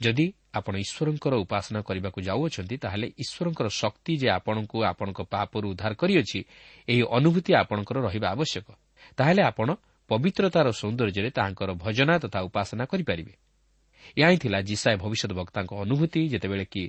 ଯଦି 0.00 0.26
ଆପଣ 0.54 0.74
ଈଶ୍ୱରଙ୍କର 0.76 1.34
ଉପାସନା 1.44 1.80
କରିବାକୁ 1.82 2.18
ଯାଉଅଛନ୍ତି 2.20 2.76
ତାହେଲେ 2.76 3.06
ଈଶ୍ୱରଙ୍କର 3.22 3.68
ଶକ୍ତି 3.80 4.12
ଯେ 4.16 4.28
ଆପଣଙ୍କୁ 4.30 4.76
ଆପଣଙ୍କ 4.90 5.20
ପାପରୁ 5.32 5.66
ଉଦ୍ଧାର 5.72 5.92
କରିଅଛି 5.94 6.40
ଏହି 6.88 7.02
ଅନୁଭୂତି 7.18 7.50
ଆପଣଙ୍କର 7.62 7.96
ରହିବା 8.06 8.28
ଆବଶ୍ୟକ। 8.34 8.66
ତାହେଲେ 9.16 9.42
ଆପଣ 9.42 9.68
ପବିତ୍ରତାର 10.08 10.66
ସୌନ୍ଦର୍ଯ୍ୟରେ 10.72 11.30
ତାହାଙ୍କର 11.30 11.70
ଭଜନା 11.74 12.14
ତଥା 12.18 12.38
ଉପାସନା 12.40 12.84
କରିପାରିବେ। 12.84 13.34
ଏହା 14.16 14.28
ହିଁ 14.30 14.38
ଥିଲା 14.38 14.58
ଜିସାଏ 14.60 14.96
ଭବିଷ୍ୟତ 14.96 15.32
ବକ୍ତାଙ୍କ 15.32 15.72
ଅନୁଭୂତି 15.84 16.20
ଯେତେବେଳେ 16.28 16.64
କି 16.64 16.82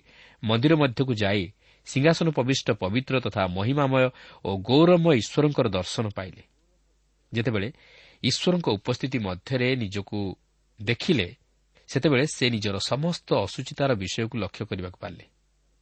ମନ୍ଦିର 0.44 0.74
ମଧ୍ୟକୁ 0.76 1.14
ଯାଇ 1.14 1.44
ସିଂହାସନ 1.88 2.28
ପବିଷ୍ଟ 2.30 2.68
ପବିତ୍ର 2.82 3.16
ତଥା 3.20 3.44
ମହିମାମୟ 3.58 4.06
ଓ 4.46 4.50
ଗୌରବମୟ 4.70 5.14
ଈଶ୍ୱରଙ୍କର 5.22 5.68
ଦର୍ଶନ 5.70 6.06
ପାଇଲେ। 6.18 6.44
ଯେତେବେଳେ 7.34 7.70
ଈଶ୍ୱରଙ୍କ 8.24 8.68
ଉପସ୍ଥିତି 8.70 9.18
ମଧ୍ୟରେ 9.20 9.68
ନିଜକୁ 9.76 10.20
ଦେଖିଲେ 10.80 11.28
ସେତେବେଳେ 11.90 12.26
ସେ 12.36 12.46
ନିଜର 12.50 12.76
ସମସ୍ତ 12.92 13.30
ଅସୁଚିତାର 13.46 13.92
ବିଷୟକୁ 13.94 14.36
ଲକ୍ଷ୍ୟ 14.38 14.64
କରିବାକୁ 14.70 14.98
ପାରିଲେ। 15.00 15.26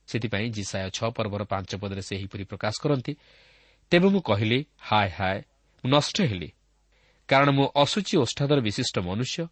ସେଥିପାଇଁ 0.08 0.48
ଜିସାୟ 0.50 0.90
ଛଅ 0.90 1.10
ପର୍ବର 1.12 1.42
ପାଞ୍ଚ 1.44 1.72
ପଦରେ 1.82 2.02
ସେ 2.02 2.14
ଏହିପରି 2.16 2.44
ପ୍ରକାଶ 2.44 2.76
କରନ୍ତି 2.84 3.14
ତେବେ 3.92 4.08
ମୁଁ 4.14 4.22
କହିଲି 4.22 4.60
ହାୟ 4.80 5.10
ହାୟ 5.20 5.38
ମୁଁ 5.84 5.90
ନଷ୍ଟ 5.96 6.18
ହେଲି। 6.22 6.50
କାରଣ 7.30 7.50
ମୁଁ 7.52 7.68
ଅସୁଚି 7.84 8.16
ଓଷ୍ଠାଦର 8.18 8.60
ବିଶିଷ୍ଟ 8.60 8.96
ମନୁଷ୍ୟ 9.00 9.44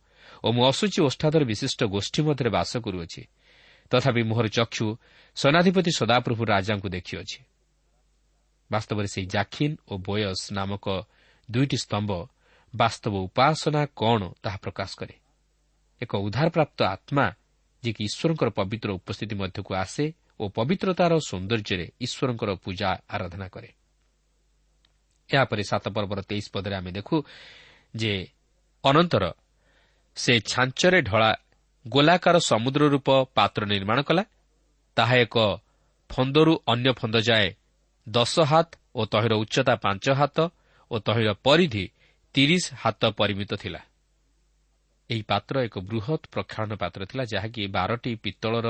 ଓ 0.44 0.48
ମୁଁ 0.56 0.64
ଅସୁଚି 0.72 1.00
ଓଷ୍ଠାଦର 1.08 1.44
ବିଶିଷ୍ଟ 1.44 1.80
ଗୋଷ୍ଠୀ 1.86 2.22
ମଧ୍ୟରେ 2.28 2.50
ବାସ 2.50 2.72
କରୁଅଛି। 2.86 3.22
ତଥାପି 3.92 4.22
ମୋହର 4.24 4.48
ଚକ୍ଷୁ 4.48 4.88
ସେନାଧିପତି 5.38 5.92
ସଦାପ୍ରଭୁ 6.00 6.42
ରାଜାଙ୍କୁ 6.46 6.88
ଦେଖିଅଛି। 6.90 7.40
ବାସ୍ତବରେ 8.72 9.08
ସେହି 9.08 9.28
ଜାଖିନ୍ 9.28 9.76
ଓ 9.92 9.94
ବୋୟସ୍ 9.98 10.46
ନାମକ 10.54 10.86
ଦୁଇଟି 11.50 11.78
ସ୍ତମ୍ଭ 11.78 12.12
ବାସ୍ତବ 12.74 13.14
ଉପାସନା 13.28 13.82
କ'ଣ 13.96 14.22
ତାହା 14.44 14.58
ପ୍ରକାଶ 14.58 14.92
କରେ। 15.00 15.16
ଏକ 16.02 16.12
ଉଦ୍ଧାରପ୍ରାପ୍ତ 16.16 16.80
ଆତ୍ମା 16.96 17.26
ଯିଏକି 17.84 18.02
ଈଶ୍ୱରଙ୍କର 18.10 18.50
ପବିତ୍ର 18.50 18.90
ଉପସ୍ଥିତି 19.00 19.36
ମଧ୍ୟକୁ 19.36 19.72
ଆସେ 19.76 20.06
ଓ 20.40 20.44
ପବିତ୍ରତାର 20.50 21.12
ସୌନ୍ଦର୍ଯ୍ୟରେ 21.30 21.86
ଈଶ୍ୱରଙ୍କର 22.02 22.50
ପୂଜା 22.56 22.90
ଆରାଧନା 23.16 23.48
କରେ। 23.48 23.70
ଏହାପରେ 25.30 25.64
ସାତ 25.64 25.86
ପର୍ବର 25.96 26.20
ତେଇଶ 26.22 26.46
ପଦରେ 26.54 26.76
ଆମେ 26.76 26.92
ଦେଖୁ 26.92 27.16
ଯେ 27.96 28.14
ଅନନ୍ତର 28.84 29.26
ସେ 30.18 30.34
ଛାଞ୍ଚରେ 30.52 31.00
ଢଳା 31.02 31.32
ଗୋଲାକାର 31.86 32.36
ସମୁଦ୍ର 32.40 32.84
ରୂପ 32.90 33.10
ପାତ୍ର 33.36 33.62
ନିର୍ମାଣ 33.66 34.00
କଲା 34.02 34.24
ତାହା 34.98 35.16
ଏକ 35.16 35.36
ଫନ୍ଦରୁ 36.10 36.54
ଅନ୍ୟ 36.68 36.92
ଫନ୍ଦ 37.00 37.16
ଯାଏ 37.30 37.48
ଦଶ 38.08 38.34
ହାତ 38.52 38.70
ଓ 38.96 39.02
ତହିଁର 39.06 39.34
ଉଚ୍ଚତା 39.36 39.74
ପାଞ୍ଚ 39.76 40.06
ହାତ 40.12 40.38
ଓ 40.92 40.96
ତହିଁର 41.00 41.30
ପରିଧି 41.48 41.86
ତିରିଶ 42.36 42.66
ହାତ 42.74 43.02
ପରିମିତ 43.20 43.52
ଥିଲା। 43.56 43.82
ଏହି 45.10 45.22
ପାତ୍ର 45.22 45.56
ଏକ 45.68 45.76
ବୃହତ୍ 45.90 46.26
ପ୍ରକ୍ଷାଳନ 46.34 46.72
ପାତ୍ର 46.76 47.02
ଥିଲା 47.06 47.24
ଯାହାକି 47.34 47.62
ବାରଟି 47.68 48.12
ପିତ୍ତଳର 48.24 48.68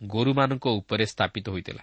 ଗୋରୁମାନଙ୍କ 0.00 0.66
ଉପରେ 0.80 1.04
ସ୍ଥାପିତ 1.06 1.46
ହୋଇଥିଲା 1.50 1.82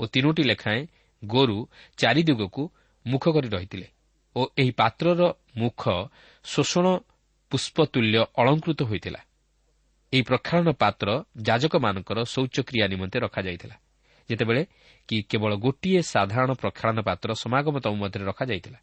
ଓ 0.00 0.02
ତିନୋଟି 0.12 0.42
ଲେଖାଏଁ 0.42 0.82
ଗୋରୁ 1.22 1.58
ଚାରିଦିଗକୁ 1.98 2.62
ମୁଖ 3.06 3.24
କରି 3.34 3.48
ରହିଥିଲେ। 3.48 3.86
ଓ 4.36 4.40
ଏହି 4.58 4.70
ପାତ୍ରର 4.70 5.22
ମୁଖ 5.56 5.82
ଶୋଷଣ 6.44 6.86
ପୁଷ୍ପତୁଲ୍ୟ 7.52 8.18
ଅଳଙ୍କୃତ 8.36 8.80
ହୋଇଥିଲା। 8.82 9.20
ଏହି 10.12 10.22
ପ୍ରକ୍ଷାଳନ 10.22 10.68
ପାତ୍ର 10.72 11.08
ଯାଜକମାନଙ୍କର 11.42 12.18
ଶୌଚକ୍ରିୟା 12.24 12.86
ନିମନ୍ତେ 12.88 13.18
ରଖାଯାଇଥିଲା। 13.18 13.76
ଯେତେବେଳେ 14.30 14.62
କି 15.08 15.16
କେବଳ 15.22 15.52
ଗୋଟିଏ 15.56 16.00
ସାଧାରଣ 16.02 16.50
ପ୍ରକ୍ଷାଳନ 16.52 16.98
ପାତ୍ର 17.00 17.28
ସମାଗମ 17.34 17.74
ତମ 17.80 17.94
ମଧ୍ୟରେ 17.94 18.24
ରଖାଯାଇଥିଲା। 18.24 18.78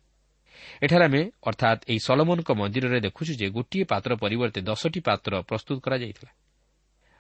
ଏଠାରେ 0.82 1.06
ଆମେ 1.06 1.22
ଅର୍ଥାତ୍ 1.48 1.82
ଏହି 1.88 2.00
ସଲମନଙ୍କ 2.00 2.50
ମନ୍ଦିରରେ 2.52 3.00
ଦେଖୁଛୁ 3.00 3.32
ଯେ 3.34 3.48
ଗୋଟିଏ 3.50 3.84
ପାତ୍ର 3.84 4.12
ପରିବର୍ତ୍ତେ 4.16 4.62
ଦଶଟି 4.62 5.00
ପାତ୍ର 5.00 5.32
ପ୍ରସ୍ତୁତ 5.42 5.78
କରାଯାଇଥିଲା। 5.80 6.32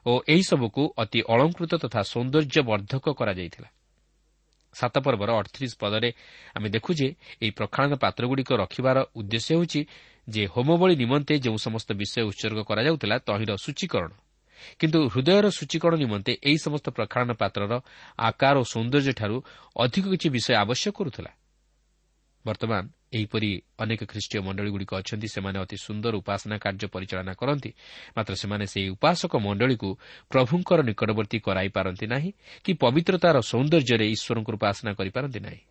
ଓ 0.05 0.11
ଏହିସବୁକୁ 0.27 0.83
ଅତି 0.97 1.19
ଅଳଙ୍କୃତ 1.29 1.71
ତଥା 1.75 2.01
ସୌନ୍ଦର୍ଯ୍ୟବର୍ଦ୍ଧକ 2.03 3.05
କରାଯାଇଥିଲା। 3.09 3.69
ସାତ 4.73 4.95
ପର୍ବର 4.99 5.29
ଅଠତିରିଶ 5.39 5.73
ପଦରେ 5.79 6.09
ଆମେ 6.55 6.69
ଦେଖୁ 6.69 6.91
ଯେ 6.93 7.07
ଏହି 7.41 7.51
ପ୍ରକ୍ଷାଳନ 7.51 7.93
ପାତ୍ରଗୁଡ଼ିକ 7.95 8.49
ରଖିବାର 8.53 8.97
ଉଦ୍ଦେଶ୍ୟ 9.15 9.51
ହେଉଛି 9.55 9.81
ଯେ 10.29 10.43
ହୋମବଳି 10.45 10.95
ନିମନ୍ତେ 10.95 11.33
ଯେଉଁ 11.39 11.57
ସମସ୍ତ 11.57 11.89
ବିଷୟ 11.93 12.21
ଉତ୍ସର୍ଗ 12.21 12.59
କରାଯାଉଥିଲା 12.63 13.15
ତହିଁର 13.19 13.51
ସୂଚୀକରଣ। 13.55 14.11
କିନ୍ତୁ 14.79 14.99
ହୃଦୟର 15.09 15.45
ସୂଚୀକରଣ 15.49 15.95
ନିମନ୍ତେ 15.95 16.31
ଏହି 16.43 16.57
ସମସ୍ତ 16.57 16.87
ପ୍ରକ୍ଷାଳନ 16.89 17.31
ପାତ୍ରର 17.33 17.73
ଆକାର 18.19 18.55
ଓ 18.59 18.63
ସୌନ୍ଦର୍ଯ୍ୟଠାରୁ 18.63 19.37
ଅଧିକ 19.75 20.05
କିଛି 20.13 20.27
ବିଷୟ 20.29 20.53
ଆବଶ୍ୟକ 20.55 20.93
କରୁଥିଲା। 20.97 21.31
ବର୍ତ୍ତମାନ 22.49 22.83
ଏହିପରି 23.13 23.49
ଅନେକ 23.79 24.01
ଖ୍ରୀଷ୍ଟୀୟ 24.11 24.39
ମଣ୍ଡଳୀଗୁଡ଼ିକ 24.45 24.91
ଅଛନ୍ତି 25.01 25.27
ସେମାନେ 25.35 25.57
ଅତି 25.59 25.77
ସୁନ୍ଦର 25.85 26.13
ଉପାସନା 26.21 26.55
କାର୍ଯ୍ୟ 26.65 26.87
ପରିଚାଳନା 26.95 27.33
କରନ୍ତି 27.41 27.71
ମାତ୍ର 28.17 28.33
ସେମାନେ 28.41 28.65
ସେହି 28.73 28.87
ଉପାସକ 28.95 29.33
ମଣ୍ଡଳୀକୁ 29.45 29.89
ପ୍ରଭୁଙ୍କର 30.31 30.79
ନିକଟବର୍ତ୍ତୀ 30.89 31.37
କରାଇପାରନ୍ତି 31.47 32.05
ନାହିଁ 32.13 32.31
କି 32.63 32.71
ପବିତ୍ରତାର 32.83 33.35
ସୌନ୍ଦର୍ଯ୍ୟରେ 33.51 34.05
ଈଶ୍ୱରଙ୍କର 34.15 34.53
ଉପାସନା 34.59 34.91
କରିପାରନ୍ତି 34.99 35.39
ନାହିଁ। 35.39 35.61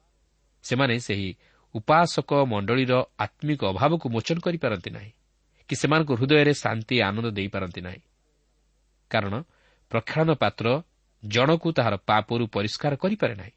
ସେମାନେ 0.64 0.94
ସେହି 0.98 1.30
ଉପାସକ 1.74 2.30
ମଣ୍ଡଳୀର 2.52 2.92
ଆତ୍ମିକ 3.18 3.60
ଅଭାବକୁ 3.72 4.06
ମୋଚନ 4.14 4.38
କରିପାରନ୍ତି 4.46 4.90
ନାହିଁ 4.90 5.10
କି 5.68 5.74
ସେମାନଙ୍କ 5.80 6.10
ହୃଦୟରେ 6.18 6.52
ଶାନ୍ତି 6.54 6.96
ଆନନ୍ଦ 7.00 7.28
ଦେଇପାରନ୍ତି 7.30 7.80
ନାହିଁ। 7.80 8.00
କାରଣ 9.10 9.34
ପ୍ରକ୍ଷାଳନ 9.90 10.30
ପାତ୍ର 10.42 10.66
ଜଣକୁ 11.22 11.68
ତାହାର 11.72 11.94
ପାପରୁ 12.08 12.44
ପରିଷ୍କାର 12.46 12.92
କରିପାରେ 12.96 13.34
ନାହିଁ। 13.34 13.54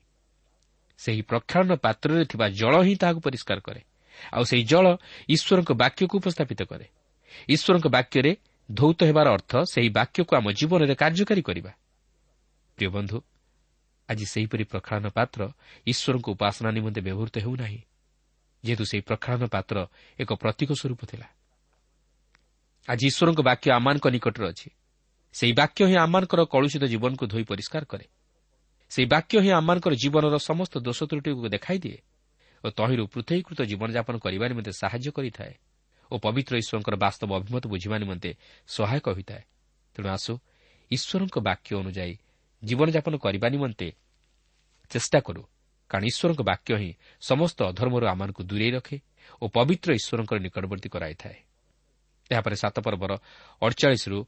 ସେହି 1.02 1.22
ପ୍ରକ୍ଷାଳନ 1.22 1.72
ପାତ୍ରରେ 1.76 2.26
ଥିବା 2.26 2.48
ଜଳ 2.50 2.74
ହିଁ 2.82 2.96
ତାହାକୁ 2.96 3.20
ପରିଷ୍କାର 3.20 3.60
କରେ। 3.60 3.82
ଆଉ 4.34 4.44
ସେହି 4.44 4.64
ଜଳ 4.64 4.86
ଈଶ୍ୱରଙ୍କ 5.30 5.72
ବାକ୍ୟକୁ 5.74 6.16
ଉପସ୍ଥାପିତ 6.18 6.62
କରେ। 6.64 6.86
ଈଶ୍ୱରଙ୍କ 7.50 7.88
ବାକ୍ୟରେ 7.88 8.32
ଧୌତ 8.72 9.00
ହେବାର 9.04 9.28
ଅର୍ଥ 9.32 9.52
ସେହି 9.74 9.90
ବାକ୍ୟକୁ 9.90 10.32
ଆମ 10.36 10.48
ଜୀବନରେ 10.52 10.96
କାର୍ଯ୍ୟକାରୀ 10.96 11.42
କରିବା। 11.42 11.72
ପ୍ରିୟ 12.78 12.90
ବନ୍ଧୁ 12.90 13.18
ଆଜି 14.10 14.26
ସେହିପରି 14.26 14.64
ପ୍ରକ୍ଷାଳନ 14.64 15.08
ପାତ୍ର 15.10 15.42
ଈଶ୍ୱରଙ୍କ 15.88 16.28
ଉପାସନା 16.30 16.70
ନିମନ୍ତେ 16.72 17.02
ବ୍ୟବହୃତ 17.02 17.36
ହେଉନାହିଁ 17.38 17.82
ଯେହେତୁ 18.64 18.84
ସେହି 18.86 19.02
ପ୍ରକ୍ଷାଳନ 19.02 19.44
ପାତ୍ର 19.48 19.78
ଏକ 20.20 20.30
ପ୍ରତୀକ 20.34 20.70
ସ୍ୱରୂପ 20.72 21.02
ଥିଲା। 21.06 21.28
ଆଜି 22.88 23.06
ଈଶ୍ୱରଙ୍କ 23.08 23.42
ବାକ୍ୟ 23.42 23.68
ଆମମାନଙ୍କ 23.72 24.06
ନିକଟରେ 24.08 24.46
ଅଛି। 24.50 24.70
ସେହି 25.34 25.54
ବାକ୍ୟ 25.54 25.80
ହିଁ 25.86 25.96
ଆମମାନଙ୍କର 25.96 26.42
କଳୁଷିତ 26.46 26.84
ଜୀବନକୁ 26.84 27.24
ଧୋଇ 27.28 27.44
ପରିଷ୍କାର 27.44 27.84
କରେ। 27.86 28.06
ସେହି 28.92 29.08
ବାକ୍ୟ 29.08 29.36
ହିଁ 29.44 29.52
ଆମମାନଙ୍କର 29.60 29.94
ଜୀବନର 30.04 30.36
ସମସ୍ତ 30.50 30.74
ଦୋଷ 30.88 31.00
ତ୍ରୁଟିକୁ 31.10 31.48
ଦେଖାଇଦିଏ 31.56 32.00
ଓ 32.64 32.68
ତହିଁରୁ 32.78 33.04
ପୃଥକୀକୃତ 33.14 33.60
ଜୀବନଯାପନ 33.72 34.16
କରିବା 34.26 34.46
ନିମନ୍ତେ 34.52 34.72
ସାହାଯ୍ୟ 34.82 35.10
କରିଥାଏ 35.18 35.54
ଓ 36.12 36.16
ପବିତ୍ର 36.26 36.54
ଈଶ୍ୱରଙ୍କର 36.62 36.96
ବାସ୍ତବ 37.06 37.30
ଅଭିମତ 37.40 37.64
ବୁଝିବା 37.72 37.98
ନିମନ୍ତେ 38.04 38.32
ସହାୟକ 38.68 39.06
ହୋଇଥାଏ। 39.16 39.44
ତେଣୁ 39.96 40.08
ଆସୁ 40.16 40.34
ଈଶ୍ୱରଙ୍କ 40.92 41.36
ବାକ୍ୟ 41.48 41.72
ଅନୁଯାୟୀ 41.82 42.14
ଜୀବନଯାପନ 42.64 43.14
କରିବା 43.24 43.48
ନିମନ୍ତେ 43.56 43.88
ଚେଷ୍ଟା 44.92 45.20
କରୁ 45.28 45.44
କାରଣ 45.90 46.04
ଈଶ୍ୱରଙ୍କ 46.12 46.42
ବାକ୍ୟ 46.52 46.72
ହିଁ 46.82 46.92
ସମସ୍ତ 47.22 47.60
ଅଧର୍ମରୁ 47.72 48.06
ଆମମାନଙ୍କୁ 48.14 48.42
ଦୂରେଇ 48.50 48.72
ରଖେ 48.78 48.98
ଓ 49.42 49.46
ପବିତ୍ର 49.56 49.90
ଈଶ୍ୱରଙ୍କର 50.00 50.38
ନିକଟବର୍ତ୍ତୀ 50.46 50.90
କରାଇଥାଏ। 50.96 51.38
ଏହାପରେ 52.32 52.56
ସାତ 52.64 52.76
ପର୍ବର 52.86 53.12
ଅଡ଼ଚାଳିଶରୁ 53.62 54.20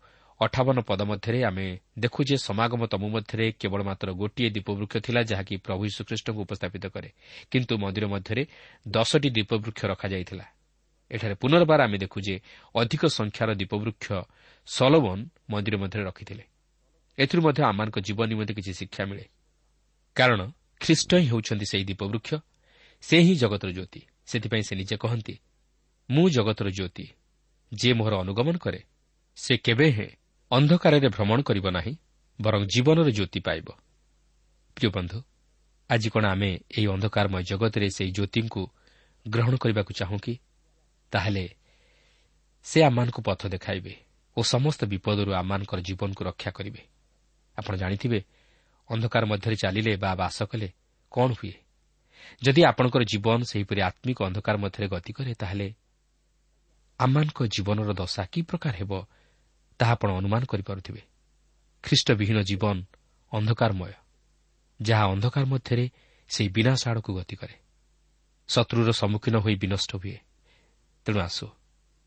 ଅଠାବନ 0.43 0.77
ପଦ 0.81 1.01
ମଧ୍ୟରେ 1.01 1.39
ଆମେ 1.43 1.67
ଦେଖୁ 2.00 2.19
ଯେ 2.23 2.35
ସମାଗମ 2.38 2.81
ତମୁ 2.85 3.07
ମଧ୍ୟରେ 3.09 3.45
କେବଳ 3.51 3.81
ମାତ୍ର 3.83 4.07
ଗୋଟିଏ 4.12 4.50
ଦୀପବୃକ୍ଷ 4.50 4.95
ଥିଲା 5.05 5.21
ଯାହାକି 5.21 5.55
ପ୍ରଭୁ 5.57 5.81
ଯୀଶୁଖ୍ରୀଷ୍ଟଙ୍କୁ 5.85 6.39
ଉପସ୍ଥାପିତ 6.41 6.85
କରେ। 6.85 7.09
କିନ୍ତୁ 7.51 7.73
ମନ୍ଦିର 7.77 8.05
ମଧ୍ୟରେ 8.07 8.43
ଦଶଟି 8.88 9.29
ଦୀପବୃକ୍ଷ 9.29 9.81
ରଖାଯାଇଥିଲା। 9.85 10.45
ଏଠାରେ 11.12 11.35
ପୁନର୍ବାର 11.35 11.79
ଆମେ 11.83 11.97
ଦେଖୁ 11.97 12.17
ଯେ 12.21 12.35
ଅଧିକ 12.75 13.01
ସଂଖ୍ୟାର 13.17 13.50
ଦୀପବୃକ୍ଷ 13.53 14.07
ସଲୋବନ 14.67 15.19
ମନ୍ଦିର 15.50 15.75
ମଧ୍ୟରେ 15.77 16.03
ରଖିଥିଲେ। 16.03 16.43
ଏଥିରୁ 17.17 17.41
ମଧ୍ୟ 17.41 17.62
ଆମମାନଙ୍କ 17.63 17.97
ଜୀବନ 18.00 18.25
ନିମନ୍ତେ 18.25 18.53
କିଛି 18.53 18.71
ଶିକ୍ଷା 18.73 19.03
ମିଳେ। 19.05 19.25
କାରଣ 20.15 20.41
ଖ୍ରୀଷ୍ଟ 20.79 21.12
ହିଁ 21.15 21.27
ହେଉଛନ୍ତି 21.27 21.65
ସେହି 21.71 21.85
ଦୀପବୃକ୍ଷ। 21.85 22.31
ସେ 23.03 23.17
ହିଁ 23.19 23.33
ଜଗତର 23.35 23.69
ଜ୍ୟୋତି। 23.71 24.01
ସେଥିପାଇଁ 24.25 24.63
ସେ 24.63 24.73
ନିଜେ 24.75 24.95
କହନ୍ତି 24.97 25.35
ମୁଁ 26.09 26.29
ଜଗତର 26.29 26.67
ଜ୍ୟୋତି। 26.69 27.05
ଯିଏ 27.71 27.93
ମୋହର 27.93 28.13
ଅନୁଗମନ 28.15 28.57
କରେ 28.57 28.81
ସେ 29.38 29.53
କେବେ 29.57 29.88
ହେଁ 29.91 30.12
ଅନ୍ଧକାରରେ 30.53 31.07
ଭ୍ରମଣ 31.10 31.39
କରିବ 31.41 31.65
ନାହିଁ 31.69 31.93
ବରଂ 32.41 32.62
ଜୀବନର 32.65 33.10
ଜ୍ୟୋତି 33.10 33.39
ପାଇବ। 33.39 33.67
ପ୍ରିୟ 34.77 34.89
ବନ୍ଧୁ 34.89 35.19
ଆଜି 35.89 36.10
କ'ଣ 36.10 36.25
ଆମେ 36.25 36.50
ଏହି 36.77 36.88
ଅନ୍ଧକାରମୟ 36.88 37.41
ଜଗତରେ 37.43 37.88
ସେହି 37.89 38.12
ଜ୍ୟୋତିଙ୍କୁ 38.12 38.62
ଗ୍ରହଣ 39.25 39.53
କରିବାକୁ 39.55 39.91
ଚାହୁଁ 40.00 40.19
କି? 40.19 40.33
ତାହେଲେ 41.12 41.45
ସେ 42.65 42.79
ଆମମାନଙ୍କୁ 42.83 43.22
ପଥ 43.22 43.41
ଦେଖାଇବେ 43.48 43.93
ଓ 44.38 44.39
ସମସ୍ତ 44.43 44.81
ବିପଦରୁ 44.86 45.31
ଆମମାନଙ୍କର 45.33 45.79
ଜୀବନକୁ 45.79 46.22
ରକ୍ଷା 46.24 46.51
କରିବେ। 46.51 46.81
ଆପଣ 47.57 47.74
ଜାଣିଥିବେ 47.75 48.19
ଅନ୍ଧକାର 48.89 49.24
ମଧ୍ୟରେ 49.25 49.55
ଚାଲିଲେ 49.55 49.93
ବା 49.98 50.12
ବାସ 50.15 50.38
କଲେ 50.43 50.69
କ'ଣ 51.12 51.29
ହୁଏ? 51.33 51.53
ଯଦି 52.43 52.62
ଆପଣଙ୍କର 52.63 53.03
ଜୀବନ 53.03 53.39
ସେହିପରି 53.43 53.81
ଆତ୍ମିକ 53.81 54.17
ଅନ୍ଧକାର 54.24 54.55
ମଧ୍ୟରେ 54.57 54.88
ଗତି 54.88 55.12
କରେ 55.13 55.33
ତାହେଲେ 55.33 55.67
ଆମମାନଙ୍କ 57.00 57.39
ଜୀବନର 57.55 57.89
ଦଶା 57.93 58.24
କି 58.31 58.39
ପ୍ରକାର 58.41 58.74
ହେବ 58.75 58.91
ତାହା 59.84 59.94
ଆପଣ 60.00 60.10
ଅନୁମାନ 60.16 60.42
କରିପାରୁଥିବେ। 60.52 61.02
ଖ୍ରୀଷ୍ଟବିହୀନ 61.84 62.38
ଜୀବନ 62.50 62.75
ଅନ୍ଧକାରମୟ 63.32 63.94
ଯାହା 64.80 65.06
ଅନ୍ଧକାର 65.13 65.44
ମଧ୍ୟରେ 65.54 65.86
ସେହି 66.30 66.50
ବିନାଶ 66.56 66.82
ଆଡ଼କୁ 66.92 67.12
ଗତି 67.20 67.36
କରେ। 67.42 67.56
ଶତ୍ରୁର 68.50 68.90
ସମ୍ମୁଖୀନ 69.02 69.36
ହୋଇ 69.44 69.56
ବିନଷ୍ଟ 69.63 69.92
ହୁଏ। 70.02 70.18
ତେଣୁ 71.06 71.20
ଆସୁ 71.28 71.46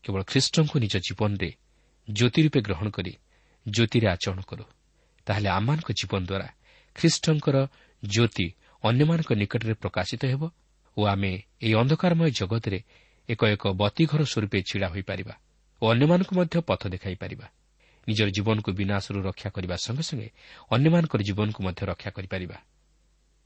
କେବଳ 0.05 0.21
ଖ୍ରୀଷ୍ଟଙ୍କୁ 0.31 0.75
ନିଜ 0.83 0.95
ଜୀବନରେ 1.07 1.49
ଜ୍ୟୋତି 2.07 2.39
ରୂପେ 2.45 2.59
ଗ୍ରହଣ 2.67 2.87
କରି 2.97 3.13
ଜ୍ୟୋତିରେ 3.65 4.07
ଆଚରଣ 4.15 4.41
କରୁ। 4.49 4.65
ତାହେଲେ 5.27 5.49
ଆମମାନଙ୍କ 5.57 5.89
ଜୀବନ 5.99 6.21
ଦ୍ୱାରା 6.29 6.47
ଖ୍ରୀଷ୍ଟଙ୍କର 6.95 7.57
ଜ୍ୟୋତି 8.03 8.47
ଅନ୍ୟମାନଙ୍କ 8.83 9.31
ନିକଟରେ 9.41 9.73
ପ୍ରକାଶିତ 9.83 10.21
ହେବ 10.31 10.43
ଓ 10.97 11.01
ଆମେ 11.13 11.31
ଏହି 11.63 11.73
ଅନ୍ଧକାରମୟ 11.81 12.29
ଜଗତରେ 12.39 12.79
ଏକ 13.29 13.41
ଏକ 13.53 13.63
ବତିଘର 13.81 14.21
ସ୍ୱରୂପେ 14.31 14.57
ଛିଡ଼ା 14.69 14.87
ହୋଇପାରିବା 14.93 15.33
ଓ 15.81 15.83
ଅନ୍ୟମାନଙ୍କୁ 15.93 16.33
ମଧ୍ୟ 16.39 16.55
ପଥ 16.69 16.81
ଦେଖାଇପାରିବା 16.93 17.47
ନିଜର 18.07 18.29
ଜୀବନକୁ 18.37 18.69
ବିନାଶରୁ 18.79 19.19
ରକ୍ଷା 19.29 19.49
କରିବା 19.55 19.75
ସଙ୍ଗେ 19.85 20.03
ସଙ୍ଗେ 20.09 20.29
ଅନ୍ୟମାନଙ୍କର 20.73 21.21
ଜୀବନକୁ 21.27 21.59
ମଧ୍ୟ 21.67 21.81
ରକ୍ଷା 21.91 22.09
କରିପାରିବା। 22.17 22.57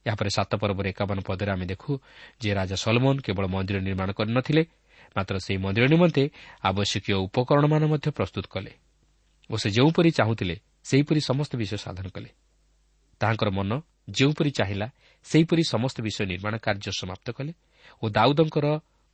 ଏହାପରେ 0.06 0.30
ସାତ 0.38 0.52
ପର୍ବରେ 0.62 0.88
ଏକାବନ 0.94 1.18
ପଦରେ 1.28 1.50
ଆମେ 1.56 1.66
ଦେଖୁ 1.72 1.92
ଯେ 2.42 2.50
ରାଜା 2.58 2.78
ସଲମନ 2.84 3.16
କେବଳ 3.26 3.46
ମନ୍ଦିର 3.54 3.78
ନିର୍ମାଣ 3.88 4.10
କରିନଥିଲେ 4.18 4.64
ମାତ୍ର 5.16 5.36
ସେହି 5.46 5.60
ମନ୍ଦିର 5.66 5.86
ନିମନ୍ତେ 5.94 6.24
ଆବଶ୍ୟକୀୟ 6.70 7.14
ଉପକରଣମାନ 7.28 7.82
ମଧ୍ୟ 7.92 8.08
ପ୍ରସ୍ତୁତ 8.18 8.46
କଲେ 8.54 8.72
ଓ 9.50 9.56
ସେ 9.62 9.70
ଯେଉଁପରି 9.76 10.10
ଚାହୁଁଥିଲେ 10.20 10.56
ସେହିପରି 10.90 11.20
ସମସ୍ତ 11.30 11.52
ବିଷୟ 11.62 11.78
ସାଧନ 11.86 12.08
କଲେ। 12.16 12.30
ତାହାଙ୍କର 13.22 13.50
ମନ 13.58 13.72
ଯେଉଁପରି 14.18 14.52
ଚାହିଁଲା 14.60 14.88
ସେହିପରି 15.26 15.64
ସମସ୍ତ 15.74 15.98
ବିଷୟ 16.06 16.24
ନିର୍ମାଣ 16.32 16.54
କାର୍ଯ୍ୟ 16.66 16.92
ସମାପ୍ତ 17.02 17.28
କଲେ 17.38 17.54
ଓ 18.02 18.06
ଦାଉଦଙ୍କର 18.18 18.66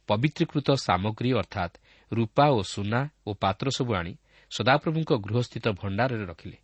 ପବିତ୍ରୀକୃତ 0.09 0.67
ସାମଗ୍ରୀ 0.87 1.29
ଅର୍ଥାତ୍ 1.41 1.73
ରୂପା 2.11 2.45
ଓ 2.57 2.59
ସୁନା 2.73 3.01
ଓ 3.27 3.29
ପାତ୍ର 3.43 3.67
ସବୁ 3.77 3.91
ଆଣି 3.99 4.13
ସଦାପ୍ରଭୁଙ୍କ 4.51 5.11
ଗୃହସ୍ଥିତ 5.13 5.67
ଭଣ୍ଡାରରେ 5.69 6.25
ରଖିଲେ। 6.25 6.57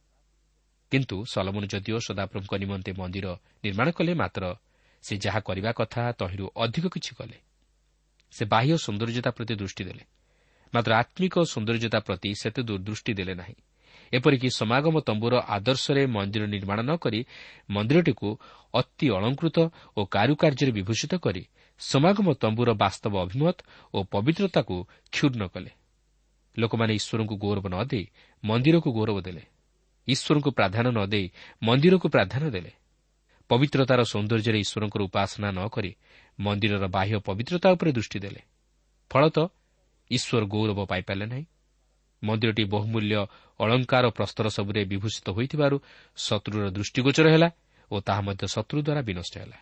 କିନ୍ତୁ 0.91 1.25
ସଲମନ 1.25 1.63
ଯଦିଓ 1.65 1.97
ସଦାପ୍ରଭୁଙ୍କ 1.99 2.53
ନିମନ୍ତେ 2.55 2.91
ମନ୍ଦିର 2.93 3.27
ନିର୍ମାଣ 3.63 3.91
କଲେ 3.91 4.13
ମାତ୍ର 4.13 4.55
ସେ 5.03 5.17
ଯାହା 5.17 5.39
କରିବା 5.39 5.71
କଥା 5.71 6.11
ତହିଁରୁ 6.11 6.45
ଅଧିକ 6.55 6.85
କିଛି 6.87 7.15
କଲେ। 7.15 7.37
ସେ 8.31 8.45
ବାହ୍ୟ 8.45 8.77
ସୌନ୍ଦର୍ଯ୍ୟତା 8.77 9.31
ପ୍ରତି 9.31 9.53
ଦୃଷ୍ଟି 9.55 9.83
ଦେଲେ। 9.83 10.03
ମାତ୍ର 10.73 10.91
ଆତ୍ମିକ 10.93 11.35
ସୌନ୍ଦର୍ଯ୍ୟତା 11.43 11.99
ପ୍ରତି 11.99 12.29
ସେତେ 12.41 12.61
ଦୃଷ୍ଟି 12.63 13.13
ଦେଲେ 13.13 13.35
ନାହିଁ। 13.35 13.55
ଏପରିକି 14.13 14.49
ସମାଗମ 14.49 14.99
ତମ୍ବୁର 14.99 15.33
ଆଦର୍ଶରେ 15.47 16.05
ମନ୍ଦିର 16.05 16.43
ନିର୍ମାଣ 16.45 16.79
ନ 16.81 16.91
କରି 16.95 17.25
ମନ୍ଦିରଟିକୁ 17.69 18.29
ଅତି 18.73 19.09
ଅଳଙ୍କୃତ 19.09 19.57
ଓ 19.97 20.05
କାରୁକାର୍ଯ୍ୟରେ 20.05 20.71
ବିଭୂଷିତ 20.71 21.13
କରି 21.15 21.43
ସମାଗମ 21.79 22.33
ତମ୍ବୁର 22.33 22.69
ବାସ୍ତବ 22.73 23.13
ଅଭିମତ 23.21 23.57
ଓ 23.93 24.03
ପବିତ୍ରତାକୁ 24.03 24.75
କ୍ଷୁର୍ଣ୍ଣ 25.11 25.43
କଲେ। 25.47 25.71
ଲୋକମାନେ 26.59 26.93
ଈଶ୍ୱରଙ୍କୁ 26.93 27.35
ଗୌରବ 27.37 27.65
ନ 27.69 27.75
ଦେଇ 27.83 28.05
ମନ୍ଦିରକୁ 28.43 28.89
ଗୌରବ 28.93 29.17
ଦେଲେ। 29.21 29.43
ଈଶ୍ୱରଙ୍କୁ 30.07 30.49
ପ୍ରାଧାନ୍ୟ 30.51 30.91
ନ 30.91 30.99
ଦେଇ 31.05 31.27
ମନ୍ଦିରକୁ 31.63 32.07
ପ୍ରାଧାନ୍ୟ 32.09 32.49
ଦେଲେ। 32.51 32.71
ପବିତ୍ରତାର 33.49 33.99
ସୌନ୍ଦର୍ଯ୍ୟରେ 34.03 34.59
ଈଶ୍ୱରଙ୍କର 34.59 35.01
ଉପାସନା 35.03 35.49
ନ 35.51 35.67
କରି 35.67 35.91
ମନ୍ଦିରର 36.39 36.85
ବାହ୍ୟ 36.87 37.15
ପବିତ୍ରତା 37.19 37.67
ଉପରେ 37.71 37.91
ଦୃଷ୍ଟି 37.91 38.19
ଦେଲେ। 38.19 38.41
ଫଳତଃ 39.11 39.47
ଈଶ୍ୱର 40.11 40.43
ଗୌରବ 40.45 40.79
ପାଇପାରିଲେ 40.85 41.25
ନାହିଁ। 41.25 41.45
ମନ୍ଦିରଟି 42.23 42.63
ବହୁମୂଲ୍ୟ 42.63 43.15
ଅଳଙ୍କାର 43.59 44.05
ପ୍ରସ୍ତର 44.09 44.45
ସବୁରେ 44.49 44.81
ବିଭୂଷିତ 44.85 45.27
ହୋଇଥିବାରୁ 45.29 45.77
ଶତ୍ରୁର 46.17 46.65
ଦୃଷ୍ଟିଗୋଚର 46.69 47.27
ହେଲା 47.29 47.49
ଓ 47.91 47.95
ତାହା 47.99 48.21
ମଧ୍ୟ 48.21 48.45
ଶତ୍ରୁ 48.47 48.79
ଦ୍ୱାରା 48.81 49.01
ବିନଷ୍ଟ 49.01 49.33
ହେଲା। 49.37 49.57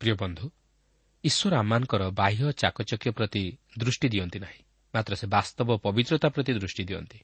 ପ୍ରିୟ 0.00 0.14
ବନ୍ଧୁ 0.14 0.46
ଈଶ୍ୱର 1.24 1.52
ଆମମାନଙ୍କର 1.56 2.02
ବାହ୍ୟ 2.10 2.52
ଚାକଚକ୍ୟ 2.52 3.10
ପ୍ରତି 3.10 3.42
ଦୃଷ୍ଟି 3.78 4.08
ଦିଅନ୍ତି 4.08 4.38
ନାହିଁ। 4.38 4.62
ମାତ୍ର 4.94 5.12
ସେ 5.14 5.26
ବାସ୍ତବ 5.26 5.68
ପବିତ୍ରତା 5.76 6.28
ପ୍ରତି 6.28 6.50
ଦୃଷ୍ଟି 6.54 6.84
ଦିଅନ୍ତି। 6.84 7.18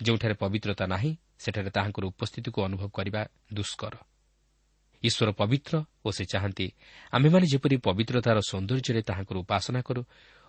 ଯେଉଁଠାରେ 0.00 0.34
ପବିତ୍ରତା 0.34 0.84
ନାହିଁ 0.86 1.12
ସେଠାରେ 1.38 1.70
ତାହାଙ୍କର 1.70 2.04
ଉପସ୍ଥିତିକୁ 2.06 2.58
ଅନୁଭବ 2.64 2.88
କରିବା 2.88 3.20
ଦୁଷ୍କର। 3.54 3.94
ଈଶ୍ୱର 5.02 5.30
ପବିତ୍ର 5.32 5.74
ଓ 6.04 6.08
ସେ 6.10 6.24
ଚାହାନ୍ତି 6.24 6.66
ଆମ୍ଭେମାନେ 7.12 7.46
ଯେପରି 7.46 7.76
ପବିତ୍ରତାର 7.76 8.38
ସୌନ୍ଦର୍ଯ୍ୟରେ 8.40 9.02
ତାହାଙ୍କର 9.02 9.36
ଉପାସନା 9.38 9.80
କରୁ 9.82 10.02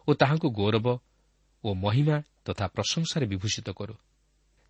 ଓ 0.07 0.10
ତାହାଙ୍କୁ 0.13 0.48
ଗୌରବ 0.51 0.88
ଓ 1.63 1.69
ମହିମା 1.74 2.17
ତଥା 2.45 2.65
ପ୍ରଶଂସାରେ 2.67 3.25
ବିଭୂଷିତ 3.25 3.69
କରୁ। 3.69 3.95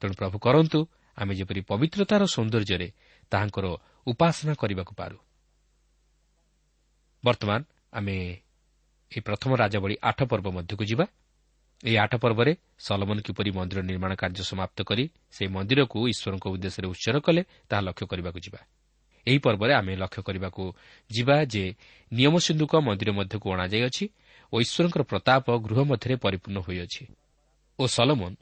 ତେଣୁ 0.01 0.13
ପ୍ରଭୁ 0.13 0.37
କରନ୍ତୁ 0.39 0.79
ଆମେ 1.17 1.33
ଯେପରି 1.35 1.61
ପବିତ୍ରତାର 1.61 2.21
ସୌନ୍ଦର୍ଯ୍ୟରେ 2.25 2.87
ତାହାଙ୍କର 3.31 3.65
ଉପାସନା 4.07 4.53
କରିବାକୁ 4.53 4.93
ପାରୁ। 4.95 5.17
ବର୍ତ୍ତମାନ 7.23 7.61
ଆମେ 7.93 8.15
ଏହି 9.11 9.21
ପ୍ରଥମ 9.21 9.51
ରାଜାବଳୀ 9.55 9.95
ଆଠ 10.01 10.19
ପର୍ବ 10.23 10.47
ମଧ୍ୟକୁ 10.51 10.83
ଯିବା। 10.85 11.05
ଏହି 11.83 11.97
ଆଠ 11.97 12.13
ପର୍ବରେ 12.23 12.51
ସଲମନ 12.79 13.17
କିପରି 13.25 13.49
ମନ୍ଦିର 13.57 13.79
ନିର୍ମାଣ 13.81 14.11
କାର୍ଯ୍ୟ 14.21 14.43
ସମାପ୍ତ 14.51 14.77
କରି 14.89 15.03
ସେହି 15.35 15.49
ମନ୍ଦିରକୁ 15.55 15.97
ଈଶ୍ୱରଙ୍କ 16.13 16.45
ଉଦ୍ଦେଶ୍ୟରେ 16.53 16.87
ଉତ୍ସର୍ଗ 16.93 17.19
କଲେ 17.27 17.41
ତାହା 17.69 17.81
ଲକ୍ଷ୍ୟ 17.81 18.05
କରିବାକୁ 18.11 18.39
ଯିବା। 18.45 18.61
ଏହି 19.27 19.39
ପର୍ବରେ 19.45 19.73
ଆମେ 19.73 19.93
ଲକ୍ଷ୍ୟ 20.03 20.21
କରିବାକୁ 20.27 20.63
ଯିବା 21.09 21.35
ଯେ 21.53 21.63
ନିୟମ 22.11 22.33
ସିନ୍ଧୁକ 22.45 22.73
ମନ୍ଦିର 22.87 23.09
ମଧ୍ୟକୁ 23.11 23.47
ଅଣାଯାଇଅଛି 23.53 24.05
ଓ 24.53 24.55
ଈଶ୍ୱରଙ୍କର 24.65 25.03
ପ୍ରତାପ 25.03 25.45
ଗୃହ 25.65 25.79
ମଧ୍ୟରେ 25.91 26.15
ପରିପୂର୍ଣ୍ଣ 26.15 26.59
ହୋଇଅଛି। 26.67 27.03
ଓ 27.79 27.83
ସଲମନ 27.87 28.33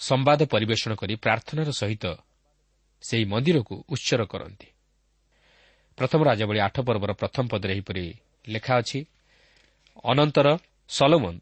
ସମ୍ବାଦ 0.00 0.40
ପରିବେଷଣ 0.52 0.92
କରି 0.94 1.14
ପ୍ରାର୍ଥନାର 1.24 1.68
ସହିତ 1.72 2.04
ସେହି 3.02 3.24
ମନ୍ଦିରକୁ 3.24 3.74
ଉତ୍ସର୍ଗ 3.88 4.24
କରନ୍ତି। 4.32 4.68
ପ୍ରଥମ 5.98 6.20
ରାଜାବଳୀ 6.24 6.58
ଆଠ 6.58 6.76
ପର୍ବର 6.80 7.10
ପ୍ରଥମ 7.12 7.44
ପଦରେ 7.52 7.72
ଏହିପରି 7.74 8.04
ଲେଖା 8.48 8.72
ଅଛି 8.80 8.98
ଅନନ୍ତର 10.04 10.48
ସଲମନ 10.88 11.34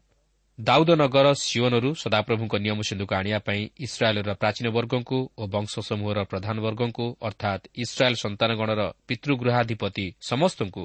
ଦାଉଦନଗର 0.59 1.27
ସିଓନରୁ 1.33 1.89
ସଦାପ୍ରଭୁଙ୍କ 2.03 2.53
ନିୟମ 2.55 2.79
ସିନ୍ଧୁକୁ 2.89 3.13
ଆଣିବା 3.15 3.39
ପାଇଁ 3.47 3.61
ଇସ୍ରାଏଲ୍ର 3.85 4.31
ପ୍ରାଚୀନ 4.33 4.67
ବର୍ଗଙ୍କୁ 4.77 5.17
ଓ 5.37 5.43
ବଂଶ 5.47 5.73
ସମୂହର 5.89 6.19
ପ୍ରଧାନ 6.23 6.55
ବର୍ଗଙ୍କୁ 6.61 7.05
ଅର୍ଥାତ୍ 7.21 7.63
ଇସ୍ରାଏଲ୍ 7.83 8.17
ସନ୍ତାନଗଣର 8.23 8.81
ପିତୃଗୃହାଧିପତି 9.07 10.05
ସମସ୍ତଙ୍କୁ 10.21 10.83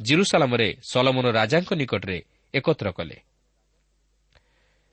ଜିରୁସାଲାମରେ 0.00 0.68
ସଲମନ 0.92 1.26
ରାଜାଙ୍କ 1.38 1.70
ନିକଟରେ 1.72 2.18
ଏକତ୍ର 2.54 2.88
କଲେ। 2.92 3.16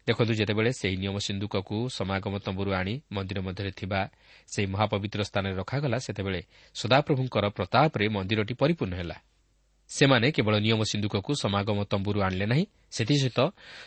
ଦେଖନ୍ତୁ 0.08 0.34
ଯେତେବେଳେ 0.39 0.71
ସେହି 0.80 0.95
ନିୟମ 1.04 1.15
ସିନ୍ଧୁକକୁ 1.28 1.78
ସମାଗମ 1.89 2.34
ତମ୍ବୁରୁ 2.45 2.71
ଆଣି 2.80 2.93
ମନ୍ଦିର 3.12 3.39
ମଧ୍ୟରେ 3.47 3.71
ଥିବା 3.80 4.02
ସେହି 4.47 4.67
ମହାପବିତ୍ର 4.73 5.21
ସ୍ଥାନରେ 5.30 5.54
ରଖାଗଲା 5.62 5.97
ସେତେବେଳେ 6.06 6.41
ସଦାପ୍ରଭୁଙ୍କର 6.76 7.45
ପ୍ରତାପରେ 7.58 8.06
ମନ୍ଦିରଟି 8.15 8.54
ପରିପୂର୍ଣ୍ଣ 8.62 8.93
ହେଲା। 8.95 9.17
ସେମାନେ 9.89 10.27
କେବଳ 10.35 10.55
ନିୟମ 10.65 10.81
ସିନ୍ଧୁକକୁ 10.91 11.31
ସମାଗମ 11.43 11.77
ତମ୍ବୁରୁ 11.91 12.19
ଆଣିଲେ 12.27 12.45
ନାହିଁ 12.45 12.65
ସେଥିସହିତ 12.91 13.39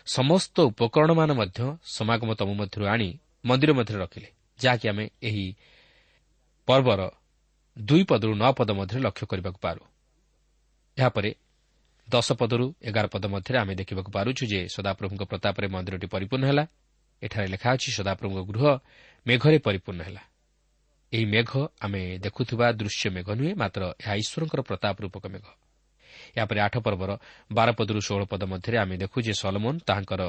ସମସ୍ତ 0.06 0.56
ଉପକରଣମାନ 0.70 1.30
ମଧ୍ୟ 1.40 1.61
ସମାଗମ 1.96 2.30
ତମ୍ବୁ 2.38 2.54
ମଧ୍ୟରୁ 2.61 2.85
ଆଣି 2.87 3.09
ମନ୍ଦିର 3.44 3.70
ମଧ୍ୟରେ 3.78 3.98
ରଖିଲେ 4.04 4.28
ଯାହାକି 4.59 4.87
ଆମେ 4.88 5.04
ଏହି 5.22 5.46
ପର୍ବର 6.68 7.00
ଦୁଇ 7.76 8.02
ପଦରୁ 8.11 8.32
ନଅ 8.35 8.50
ପଦ 8.59 8.70
ମଧ୍ୟରେ 8.70 9.00
ଲକ୍ଷ୍ୟ 9.06 9.24
କରିବାକୁ 9.30 9.59
ପାରୁ। 9.61 9.82
ଏହାପରେ 10.96 11.30
ଦଶ 12.09 12.28
ପଦରୁ 12.32 12.66
ଏଗାର 12.88 13.06
ପଦ 13.06 13.24
ମଧ୍ୟରେ 13.26 13.56
ଆମେ 13.59 13.74
ଦେଖିବାକୁ 13.74 14.11
ପାରୁଛୁ 14.11 14.42
ଯେ 14.52 14.61
ସଦାପ୍ରଭୁଙ୍କ 14.68 15.22
ପ୍ରତାପରେ 15.22 15.66
ମନ୍ଦିରଟି 15.74 16.06
ପରିପୂର୍ଣ୍ଣ 16.06 16.44
ହେଲା। 16.46 16.64
ଏଠାରେ 17.22 17.46
ଲେଖା 17.46 17.68
ଅଛି 17.76 17.88
ସଦାପ୍ରଭୁଙ୍କ 17.98 18.40
ଗୃହ 18.50 18.64
ମେଘରେ 19.26 19.59
ପରିପୂର୍ଣ୍ଣ 19.59 20.00
ହେଲା। 20.02 20.22
ଏହି 21.12 21.24
ମେଘ 21.24 21.50
ଆମେ 21.80 22.02
ଦେଖୁଥିବା 22.24 22.66
ଦୃଶ୍ୟ 22.72 23.09
ମେଘ 23.16 23.28
ନୁହେଁ 23.38 23.52
ମାତ୍ର 23.62 23.82
ଏହା 24.02 24.14
ଈଶ୍ୱରଙ୍କର 24.22 24.61
ପ୍ରତାପ 24.68 24.94
ରୂପକ 25.04 25.24
ମେଘ। 25.35 25.46
ଏହାପରେ 26.37 26.61
ଆଠ 26.61 26.75
ପର୍ବର 26.79 27.11
ବାର 27.53 27.68
ପଦରୁ 27.72 28.01
ଷୋହଳ 28.07 28.22
ପଦ 28.25 28.42
ମଧ୍ୟରେ 28.44 28.77
ଆମେ 28.79 28.96
ଦେଖୁ 28.96 29.18
ଯେ 29.20 29.33
ସଲମୋନ୍ 29.33 29.79
ତାହାଙ୍କର 29.88 30.22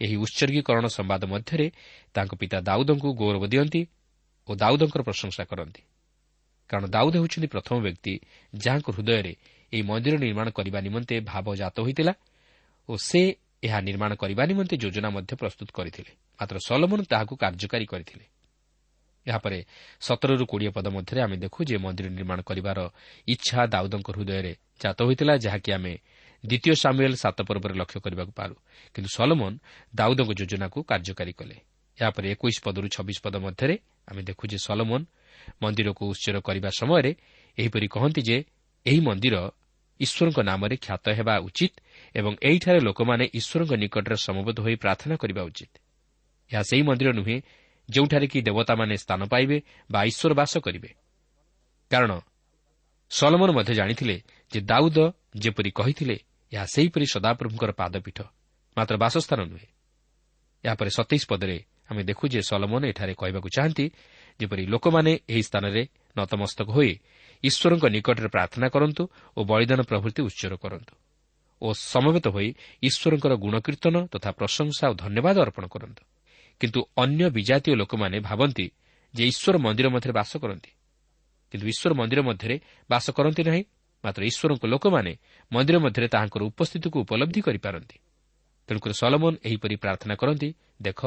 ଏହି 0.00 0.16
ଉତ୍ସର୍ଗୀକରଣ 0.16 0.84
ସମ୍ବାଦ 0.86 1.22
ମଧ୍ୟରେ 1.24 1.66
ତାଙ୍କ 2.14 2.32
ପିତା 2.40 2.58
ଦାଉଦଙ୍କୁ 2.60 3.08
ଗୌରବ 3.20 3.44
ଦିଅନ୍ତି 3.52 3.80
ଓ 4.48 4.50
ଦାଉଦଙ୍କର 4.54 5.02
ପ୍ରଶଂସା 5.02 5.42
କରନ୍ତି। 5.44 5.82
କାରଣ 6.70 6.86
ଦାଉଦ 6.86 7.14
ହେଉଛନ୍ତି 7.16 7.48
ପ୍ରଥମ 7.48 7.76
ବ୍ୟକ୍ତି 7.80 8.12
ଯାହାଙ୍କ 8.54 8.88
ହୃଦୟରେ 8.96 9.32
ଏହି 9.72 9.82
ମନ୍ଦିର 9.82 10.14
ନିର୍ମାଣ 10.18 10.46
କରିବା 10.50 10.78
ନିମନ୍ତେ 10.80 11.14
ଭାବ 11.20 11.46
ଜାତ 11.56 11.76
ହୋଇଥିଲା 11.80 12.14
ଓ 12.88 12.92
ସେ 13.08 13.20
ଏହା 13.62 13.78
ନିର୍ମାଣ 13.80 14.10
କରିବା 14.14 14.42
ନିମନ୍ତେ 14.46 14.74
ଯୋଜନା 14.76 15.08
ମଧ୍ୟ 15.10 15.32
ପ୍ରସ୍ତୁତ 15.36 15.68
କରିଥିଲେ। 15.72 16.10
ମାତ୍ର 16.40 16.56
ସଲମନ 16.66 17.00
ତାହାକୁ 17.10 17.34
କାର୍ଯ୍ୟକାରୀ 17.36 17.86
କରିଥିଲେ। 17.86 18.24
ଏହାପରେ 19.26 19.58
ସତରରୁ 20.00 20.44
କୋଡ଼ିଏ 20.46 20.70
ପଦ 20.70 20.86
ମଧ୍ୟରେ 20.96 21.20
ଆମେ 21.22 21.36
ଦେଖୁ 21.36 21.58
ଯେ 21.68 21.76
ମନ୍ଦିର 21.76 22.06
ନିର୍ମାଣ 22.08 22.38
କରିବାର 22.48 22.78
ଇଚ୍ଛା 23.28 23.60
ଦାଉଦଙ୍କ 23.66 24.08
ହୃଦୟରେ 24.16 24.52
ଜାତ 24.82 24.98
ହୋଇଥିଲା 25.02 25.34
ଯାହାକି 25.44 25.70
ଆମେ 25.72 25.92
ଦ୍ୱିତୀୟ 26.44 26.74
ସାମୁଏଲ 26.82 27.14
ସାତ 27.14 27.38
ପର୍ବରେ 27.48 27.74
ଲକ୍ଷ୍ୟ 27.80 27.98
କରିବାକୁ 28.04 28.32
ପାରୁ। 28.32 28.54
କିନ୍ତୁ 28.94 29.10
ସଲମନ 29.16 29.52
ଦାଉଦଙ୍କ 29.94 30.30
ଯୋଜନାକୁ 30.40 30.78
କାର୍ଯ୍ୟକାରୀ 30.90 31.32
କଲେ। 31.32 31.56
ଏହାପରେ 31.98 32.26
ଏକୋଇଶ 32.34 32.56
ପଦରୁ 32.64 32.86
ଛବିଶ 32.94 33.18
ପଦ 33.24 33.34
ମଧ୍ୟରେ 33.46 33.74
ଆମେ 34.08 34.22
ଦେଖୁ 34.28 34.44
ଯେ 34.52 34.58
ସଲମନ 34.66 35.02
ମନ୍ଦିରକୁ 35.62 36.02
ଉତ୍ସର 36.12 36.36
କରିବା 36.40 36.70
ସମୟରେ 36.80 37.12
ଏହିପରି 37.58 37.86
କହନ୍ତି 37.88 38.20
ଯେ 38.28 38.36
ଏହି 38.86 39.00
ମନ୍ଦିର 39.00 39.36
ଈଶ୍ୱରଙ୍କ 40.00 40.38
ନାମରେ 40.40 40.76
ଖ୍ୟାତ 40.76 41.04
ହେବା 41.18 41.34
ଉଚିତ 41.48 41.74
ଏବଂ 42.14 42.32
ଏହିଠାରେ 42.42 42.80
ଲୋକମାନେ 42.88 43.24
ଈଶ୍ୱରଙ୍କ 43.38 43.72
ନିକଟରେ 43.82 44.16
ସମବେତ 44.26 44.56
ହୋଇ 44.60 44.76
ପ୍ରାର୍ଥନା 44.84 45.14
କରିବା 45.16 45.42
ଉଚିତ। 45.48 45.72
ଏହା 46.50 46.62
ସେହି 46.62 46.82
ମନ୍ଦିର 46.82 47.10
ନୁହେଁ 47.12 47.38
ଯେଉଁଠାରେ 47.88 48.26
କି 48.26 48.38
ଦେବତାମାନେ 48.42 48.94
ସ୍ଥାନ 48.96 49.20
ପାଇବେ 49.32 49.56
ବା 49.90 50.00
ଈଶ୍ୱର 50.10 50.32
ବାସ 50.34 50.52
କରିବେ। 50.58 50.90
କାରଣ 51.90 52.12
ସଲମନ 53.10 53.48
ମଧ୍ୟ 53.52 53.72
ଜାଣିଥିଲେ 53.74 54.16
ଯେ 54.52 54.60
ଦାଉଦ 54.60 54.98
ଯେପରି 55.42 55.70
କହିଥିଲେ 55.70 56.16
ଏହା 56.52 56.66
ସେହିପରି 56.74 57.06
ସଦାପ୍ରଭୁଙ୍କର 57.14 57.70
ପାଦପୀଠ 57.72 58.18
ମାତ୍ର 58.76 58.94
ବାସସ୍ଥାନ 58.96 59.40
ନୁହେଁ। 59.52 59.68
ଏହାପରେ 60.64 60.90
ସତେଇଶ 60.90 61.24
ପଦରେ 61.30 61.56
ଆମେ 61.90 62.02
ଦେଖୁ 62.02 62.24
ଯେ 62.28 62.40
ସଲମନ 62.42 62.82
ଏଠାରେ 62.86 63.14
କହିବାକୁ 63.14 63.48
ଚାହାନ୍ତି 63.56 63.86
ଯେପରି 64.40 64.62
ଲୋକମାନେ 64.66 65.12
ଏହି 65.32 65.42
ସ୍ଥାନରେ 65.48 65.82
ନତମସ୍ତକ 66.18 66.68
ହୋଇ 66.76 66.92
ଈଶ୍ୱରଙ୍କ 67.44 67.84
ନିକଟରେ 67.94 68.28
ପ୍ରାର୍ଥନା 68.28 68.66
କରନ୍ତୁ 68.74 69.02
ଓ 69.36 69.40
ବଳିଦାନ 69.50 69.80
ପ୍ରଭୃତି 69.90 70.20
ଉତ୍ସର 70.28 70.54
କରନ୍ତୁ 70.64 70.94
ଓ 71.62 71.68
ସମବେତ 71.92 72.26
ହୋଇ 72.28 72.48
ଈଶ୍ୱରଙ୍କର 72.82 73.32
ଗୁଣକୀର୍ତ୍ତନ 73.44 73.96
ତଥା 74.12 74.30
ପ୍ରଶଂସା 74.40 74.84
ଓ 74.90 74.94
ଧନ୍ୟବାଦ 75.04 75.36
ଅର୍ପଣ 75.46 75.64
କରନ୍ତୁ। 75.66 76.02
କିନ୍ତୁ 76.60 76.80
ଅନ୍ୟ 76.96 77.30
ବିଜାତୀୟ 77.30 77.74
ଲୋକମାନେ 77.76 78.20
ଭାବନ୍ତି 78.20 78.66
ଯେ 79.14 79.22
ଈଶ୍ୱର 79.26 79.58
ମନ୍ଦିର 79.58 79.88
ମଧ୍ୟରେ 79.88 80.12
ବାସ 80.12 80.36
କରନ୍ତି। 80.36 80.70
କିନ୍ତୁ 81.50 81.66
ଈଶ୍ୱର 81.66 81.92
ମନ୍ଦିର 81.94 82.20
ମଧ୍ୟରେ 82.22 82.56
ବାସ 82.90 83.06
କରନ୍ତି 83.10 83.42
ନାହିଁ 83.44 83.64
ମାତ୍ର 84.04 84.22
ଈଶ୍ୱରଙ୍କ 84.24 84.64
ଲୋକମାନେ 84.66 85.12
ମନ୍ଦିର 85.52 85.76
ମଧ୍ୟରେ 85.78 86.08
ତାହାଙ୍କର 86.08 86.42
ଉପସ୍ଥିତିକୁ 86.42 86.96
ଉପଲବ୍ଧି 87.00 87.40
କରିପାରନ୍ତି। 87.40 87.96
ତେଣୁକରି 88.66 88.94
ସଲମନ 88.94 89.32
ଏହିପରି 89.44 89.76
ପ୍ରାର୍ଥନା 89.76 90.14
କରନ୍ତି 90.14 90.48
ଦେଖ 90.82 91.00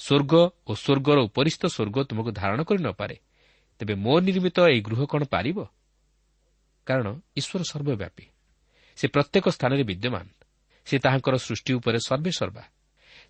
ସ୍ୱର୍ଗ 0.00 0.32
ଓ 0.66 0.72
ସ୍ୱର୍ଗର 0.74 1.18
ଉପରିସ୍ଥ 1.28 1.62
ସ୍ୱର୍ଗ 1.66 1.96
ତୁମକୁ 2.08 2.30
ଧାରଣ 2.32 2.62
କରି 2.62 2.80
ନପାରେ 2.82 3.16
ତେବେ 3.78 3.94
ମୋ 3.94 4.14
ନିର୍ମିତ 4.20 4.58
ଏହି 4.68 4.80
ଗୃହ 4.80 5.00
କ'ଣ 5.06 5.22
ପାରିବ? 5.24 5.58
କାରଣ 6.86 7.06
ଈଶ୍ୱର 7.36 7.62
ସର୍ବବ୍ୟାପୀ। 7.70 8.24
ସେ 8.98 9.06
ପ୍ରତ୍ୟେକ 9.08 9.48
ସ୍ଥାନରେ 9.48 9.82
ବିଦ୍ୟମାନ। 9.82 10.26
ସେ 10.86 10.98
ତାହାଙ୍କର 10.98 11.34
ସୃଷ୍ଟି 11.36 11.72
ଉପରେ 11.72 11.98
ସର୍ବେସର୍ବା। 12.06 12.62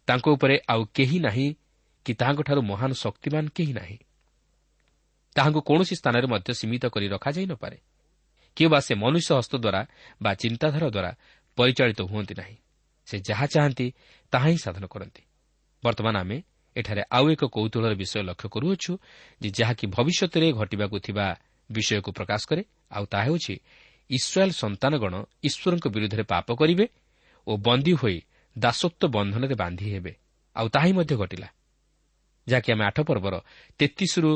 ତାଙ୍କ 0.08 0.26
ଉପରେ 0.28 0.56
ଆଉ 0.68 0.82
କେହି 0.94 1.18
ନାହିଁ 1.20 1.48
କି 2.06 2.12
ତାହାଙ୍କଠାରୁ 2.14 2.60
ମହାନ 2.62 2.90
ଶକ୍ତିମାନ 2.92 3.44
କେହି 3.48 3.72
ନାହିଁ। 3.72 3.98
ତାହାଙ୍କୁ 5.36 5.60
କୌଣସି 5.60 5.94
ସ୍ଥାନରେ 5.96 6.26
ମଧ୍ୟ 6.26 6.50
ସୀମିତ 6.60 6.84
କରି 6.86 7.06
ରଖାଯାଇ 7.08 7.46
ନପାରେ 7.46 7.78
କିମ୍ବା 8.56 8.78
ସେ 8.80 8.92
ମନୁଷ୍ୟ 8.94 9.30
ହସ୍ତ 9.38 9.54
ଦ୍ୱାରା 9.56 9.80
ବା 10.22 10.30
ଚିନ୍ତାଧାରା 10.34 10.88
ଦ୍ୱାରା 10.90 11.10
ପରିଚାଳିତ 11.58 12.00
ହୁଅନ୍ତି 12.02 12.34
ନାହିଁ। 12.34 12.56
ସେ 13.08 13.16
ଯାହା 13.28 13.46
ଚାହାନ୍ତି 13.46 13.86
ତାହା 14.32 14.48
ହିଁ 14.48 14.58
ସାଧନ 14.58 14.84
କରନ୍ତି। 14.86 15.22
ବର୍ତ୍ତମାନ 15.82 16.14
ଆମେ 16.16 16.36
ଏଠାରେ 16.76 17.02
ଆଉ 17.10 17.24
ଏକ 17.30 17.42
କୌତୁହଳର 17.46 17.94
ବିଷୟ 17.94 18.22
ଲକ୍ଷ୍ୟ 18.22 18.48
କରୁଅଛୁ 18.48 18.92
ଯେ 19.40 19.48
ଯାହାକି 19.50 19.84
ଭବିଷ୍ୟତରେ 19.86 20.48
ଘଟିବାକୁ 20.52 20.96
ଥିବା 21.06 21.26
ବିଷୟକୁ 21.70 22.10
ପ୍ରକାଶ 22.12 22.42
କରେ 22.50 22.62
ଆଉ 22.90 23.04
ତାହା 23.06 23.24
ହେଉଛି 23.24 23.54
ଇସ୍ରାଏଲ୍ 24.10 24.54
ସନ୍ତାନଗଣ 24.62 25.14
ଈଶ୍ୱରଙ୍କ 25.42 25.86
ବିରୁଦ୍ଧରେ 25.88 26.24
ପାପ 26.32 26.48
କରିବେ 26.54 26.86
ଓ 27.46 27.52
ବନ୍ଦୀ 27.56 27.92
ହୋଇ 27.92 28.18
ଦାସତ୍ୱ 28.56 29.12
ବନ୍ଧନରେ 29.14 29.54
ବାନ୍ଧି 29.62 29.86
ହେବେ। 29.94 30.12
ଆଉ 30.56 30.66
ତାହା 30.74 30.86
ହିଁ 30.86 30.94
ମଧ୍ୟ 30.98 31.14
ଘଟିଲା 31.22 31.48
ଯାହାକି 32.46 32.68
ଆମେ 32.74 32.84
ଆଠ 32.90 32.98
ପର୍ବର 33.08 33.34
ତେତିଶରୁ 33.78 34.30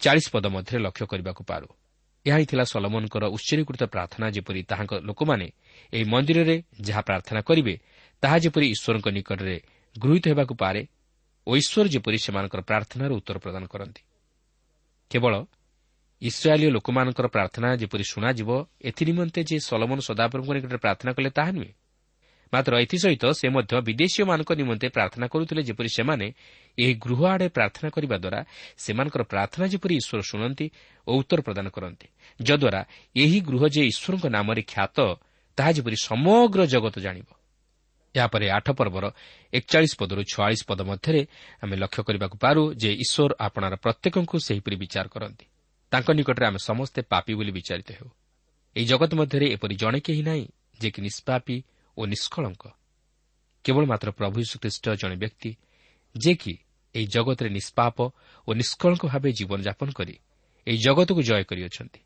ଚାଳିଶ 0.00 0.26
ପଦ 0.34 0.44
ମଧ୍ୟରେ 0.54 0.78
ଲକ୍ଷ୍ୟ 0.86 1.04
କରିବାକୁ 1.10 1.42
ପାରୁ। 1.50 1.68
ଏହା 2.26 2.36
ହିଁ 2.40 2.46
ଥିଲା 2.50 2.64
ସଲମନଙ୍କର 2.72 3.24
ଉତ୍ସରୀକୃତ 3.36 3.82
ପ୍ରାର୍ଥନା 3.94 4.26
ଯେପରି 4.36 4.60
ତାହାଙ୍କ 4.70 4.92
ଲୋକମାନେ 5.08 5.46
ଏହି 5.92 6.04
ମନ୍ଦିରରେ 6.12 6.56
ଯାହା 6.80 7.02
ପ୍ରାର୍ଥନା 7.08 7.40
କରିବେ 7.48 7.74
ତାହା 8.22 8.36
ଯେପରି 8.44 8.66
ଈଶ୍ୱରଙ୍କ 8.74 9.06
ନିକଟରେ 9.16 9.56
ଗୃହୀତ 9.96 10.24
ହେବାକୁ 10.28 10.54
ପାରେ 10.62 10.82
ଓ 11.46 11.50
ଈଶ୍ୱର 11.56 11.86
ଯେପରି 11.94 12.18
ସେମାନଙ୍କର 12.24 12.60
ପ୍ରାର୍ଥନାର 12.60 13.10
ଉତ୍ତର 13.18 13.36
ପ୍ରଦାନ 13.38 13.64
କରନ୍ତି। 13.72 14.02
କେବଳ 15.10 15.34
ଇସ୍ରାଏଲୀୟ 16.22 16.70
ଲୋକମାନଙ୍କର 16.76 17.26
ପ୍ରାର୍ଥନା 17.26 17.68
ଯେପରି 17.80 18.04
ଶୁଣାଯିବ 18.12 18.50
ଏଥିନିମନ୍ତେ 18.88 19.40
ଯେ 19.48 19.56
ସଲମନ 19.68 19.98
ସଦାପ୍ରଭୁଙ୍କ 20.08 20.50
ନିକଟରେ 20.56 20.78
ପ୍ରାର୍ଥନା 20.84 21.10
କଲେ 21.16 21.30
ତାହା 21.30 21.50
ନୁହେଁ 21.56 21.72
ମାତ୍ର 22.52 22.72
ଏଥିସହିତ 22.84 23.24
ସେ 23.40 23.46
ମଧ୍ୟ 23.48 23.72
ବିଦେଶୀୟମାନଙ୍କ 23.88 24.50
ନିମନ୍ତେ 24.60 24.86
ପ୍ରାର୍ଥନା 24.96 25.26
କରୁଥିଲେ 25.32 25.62
ଯେପରି 25.68 25.90
ସେମାନେ 25.98 26.26
ଏହି 26.78 26.94
ଗୃହ 27.04 27.20
ଆଡ଼େ 27.32 27.48
ପ୍ରାର୍ଥନା 27.56 27.88
କରିବା 27.96 28.16
ଦ୍ୱାରା 28.24 28.40
ସେମାନଙ୍କର 28.84 29.22
ପ୍ରାର୍ଥନା 29.32 29.64
ଯେପରି 29.72 29.94
ଈଶ୍ୱର 30.00 30.20
ଶୁଣନ୍ତି 30.30 30.66
ଓ 31.06 31.10
ଉତ୍ତର 31.20 31.40
ପ୍ରଦାନ 31.46 31.66
କରନ୍ତି। 31.68 32.06
ଯଦ୍ୱାରା 32.40 32.80
ଏହି 33.16 33.38
ଗୃହ 33.40 33.62
ଯେ 33.74 33.82
ଈଶ୍ୱରଙ୍କ 33.92 34.24
ନାମରେ 34.36 34.62
ଖ୍ୟାତ 34.72 34.98
ତାହା 35.58 35.70
ଯେପରି 35.72 35.96
ସମଗ୍ର 36.08 36.60
ଜଗତ 36.66 36.96
ଜାଣିବ। 37.00 37.28
ଏହାପରେ 38.14 38.46
ଆଠ 38.50 38.66
ପର୍ବର 38.70 39.04
ଏକଚାଳିଶ 39.52 39.92
ପଦରୁ 40.00 40.22
ଛୟାଳିଶ 40.32 40.62
ପଦ 40.68 40.80
ମଧ୍ୟରେ 40.90 41.22
ଆମେ 41.62 41.74
ଲକ୍ଷ୍ୟ 41.76 42.02
କରିବାକୁ 42.02 42.36
ପାରୁ 42.44 42.62
ଯେ 42.82 42.90
ଈଶ୍ୱର 43.04 43.30
ଆପଣାର 43.46 43.74
ପ୍ରତ୍ୟେକଙ୍କୁ 43.84 44.36
ସେହିପରି 44.38 44.76
ବିଚାର 44.76 45.06
କରନ୍ତି। 45.14 45.46
ତାଙ୍କ 45.92 46.08
ନିକଟରେ 46.18 46.44
ଆମେ 46.46 46.60
ସମସ୍ତେ 46.60 47.00
ପାପି 47.12 47.32
ବୋଲି 47.34 47.52
ବିଚାରିତ 47.52 47.88
ହେଉ। 47.98 48.08
ଏହି 48.76 48.86
ଜଗତ 48.86 49.12
ମଧ୍ୟରେ 49.14 49.46
ଏପରି 49.56 49.74
ଜଣେ 49.74 50.00
କେହି 50.00 50.22
ନାହିଁ 50.22 50.46
ଯେ 50.80 50.88
କି 50.90 51.00
ନିଷ୍ପାପୀ 51.02 51.56
ଓ 51.98 52.02
ନିଷ୍କଳଙ୍କ। 52.06 52.64
କେବଳ 53.64 53.82
ମାତ୍ର 53.86 54.08
ପ୍ରଭୁ 54.10 54.36
ଯୀଶୁଖ୍ରୀଷ୍ଟ 54.42 54.84
ଜଣେ 55.00 55.16
ବ୍ୟକ୍ତି 55.22 55.50
ଯେ 56.14 56.32
କି 56.34 56.54
ଏହି 56.94 57.06
ଜଗତରେ 57.06 57.50
ନିଷ୍ପାପ 57.50 57.96
ଓ 58.48 58.50
ନିଷ୍କଳଙ୍କ 58.54 59.02
ଭାବେ 59.12 59.30
ଜୀବନଯାପନ 59.32 59.88
କରି 59.92 60.14
ଏହି 60.66 60.78
ଜଗତକୁ 60.78 61.20
ଜୟ 61.22 61.42
କରିଅଛନ୍ତି 61.50 62.00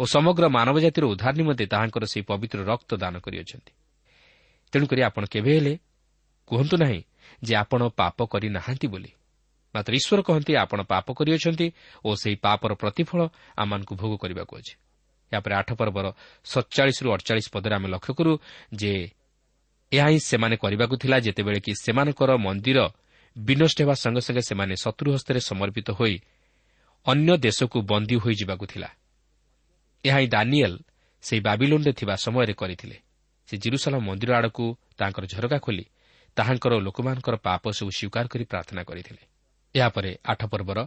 ଓ 0.00 0.02
ସମଗ୍ର 0.04 0.44
ମାନବ 0.48 0.76
ଜାତିର 0.80 1.04
ଉଦ୍ଧାର 1.06 1.34
ନିମନ୍ତେ 1.34 1.64
ତାହାଙ୍କର 1.66 2.04
ସେହି 2.04 2.24
ପବିତ୍ର 2.30 2.58
ରକ୍ତ 2.64 2.90
ଦାନ 2.96 3.14
କରିଅଛନ୍ତି। 3.18 3.72
ତେଣୁକରି 4.72 5.00
ଆପଣ 5.02 5.24
କେବେ 5.24 5.50
ହେଲେ 5.56 5.74
କୁହନ୍ତୁ 6.50 6.74
ନାହିଁ 6.76 7.00
ଯେ 7.44 7.52
ଆପଣ 7.62 7.80
ପାପ 8.00 8.18
କରିନାହାନ୍ତି 8.32 8.86
ବୋଲି। 8.86 9.10
ମାତ୍ର 9.74 9.92
ଈଶ୍ୱର 9.94 10.20
କହନ୍ତି 10.22 10.52
ଆପଣ 10.56 10.78
ପାପ 10.92 11.06
କରିଅଛନ୍ତି 11.18 11.66
ଓ 12.04 12.08
ସେହି 12.14 12.36
ପାପର 12.44 12.70
ପ୍ରତିଫଳ 12.74 13.20
ଆମମାନଙ୍କୁ 13.56 13.94
ଭୋଗ 14.00 14.12
କରିବାକୁ 14.22 14.52
ଅଛି। 14.60 14.74
ଏହାପରେ 15.32 15.54
ଆଠ 15.54 15.68
ପର୍ବର 15.80 16.06
ସତଚାଳିଶରୁ 16.44 17.08
ଅଡ଼ଚାଳିଶ 17.14 17.46
ପଦରେ 17.54 17.74
ଆମେ 17.74 17.88
ଲକ୍ଷ୍ୟ 17.88 18.12
କରୁ 18.18 18.32
ଯେ 18.74 18.92
ଏହା 19.94 20.08
ହିଁ 20.12 20.20
ସେମାନେ 20.30 20.56
କରିବାକୁ 20.56 20.94
ଥିଲା 21.02 21.16
ଯେତେବେଳେ 21.26 21.60
କି 21.64 21.72
ସେମାନଙ୍କର 21.84 22.30
ମନ୍ଦିର 22.46 22.78
ବିନଷ୍ଟ 23.36 23.78
ହେବା 23.82 23.94
ସଙ୍ଗେ 24.02 24.22
ସଙ୍ଗେ 24.26 24.42
ସେମାନେ 24.50 24.74
ଶତ୍ରୁ 24.84 25.08
ହସ୍ତରେ 25.14 25.40
ସମର୍ପିତ 25.50 25.88
ହୋଇ 25.98 26.14
ଅନ୍ୟ 27.06 27.32
ଦେଶକୁ 27.46 27.78
ବନ୍ଦୀ 27.90 28.16
ହୋଇଯିବାକୁ 28.24 28.64
ଥିଲା। 28.72 28.88
ଏହା 30.04 30.18
ହିଁ 30.20 30.28
ଦାନିଏଲ୍ 30.34 30.78
ସେହି 31.24 31.40
ବାବିଲୋନ୍ରେ 31.48 31.92
ଥିବା 32.00 32.14
ସମୟରେ 32.24 32.54
କରିଥିଲେ। 32.60 32.96
ସେ 33.48 33.54
ଜିରୁସାଲା 33.56 33.98
ମନ୍ଦିର 34.08 34.30
ଆଡ଼କୁ 34.38 34.64
ତାଙ୍କର 34.98 35.24
ଝରକା 35.32 35.58
ଖୋଲି 35.58 35.84
ତାହାଙ୍କର 36.36 36.72
ଲୋକମାନଙ୍କର 36.86 37.36
ପାପ 37.46 37.62
ସବୁ 37.78 37.90
ସ୍ୱୀକାର 37.98 38.24
କରି 38.32 38.44
ପ୍ରାର୍ଥନା 38.44 38.82
କରିଥିଲେ। 38.88 39.22
ଏହାପରେ 39.74 40.10
ଆଠ 40.32 40.40
ପର୍ବର 40.52 40.78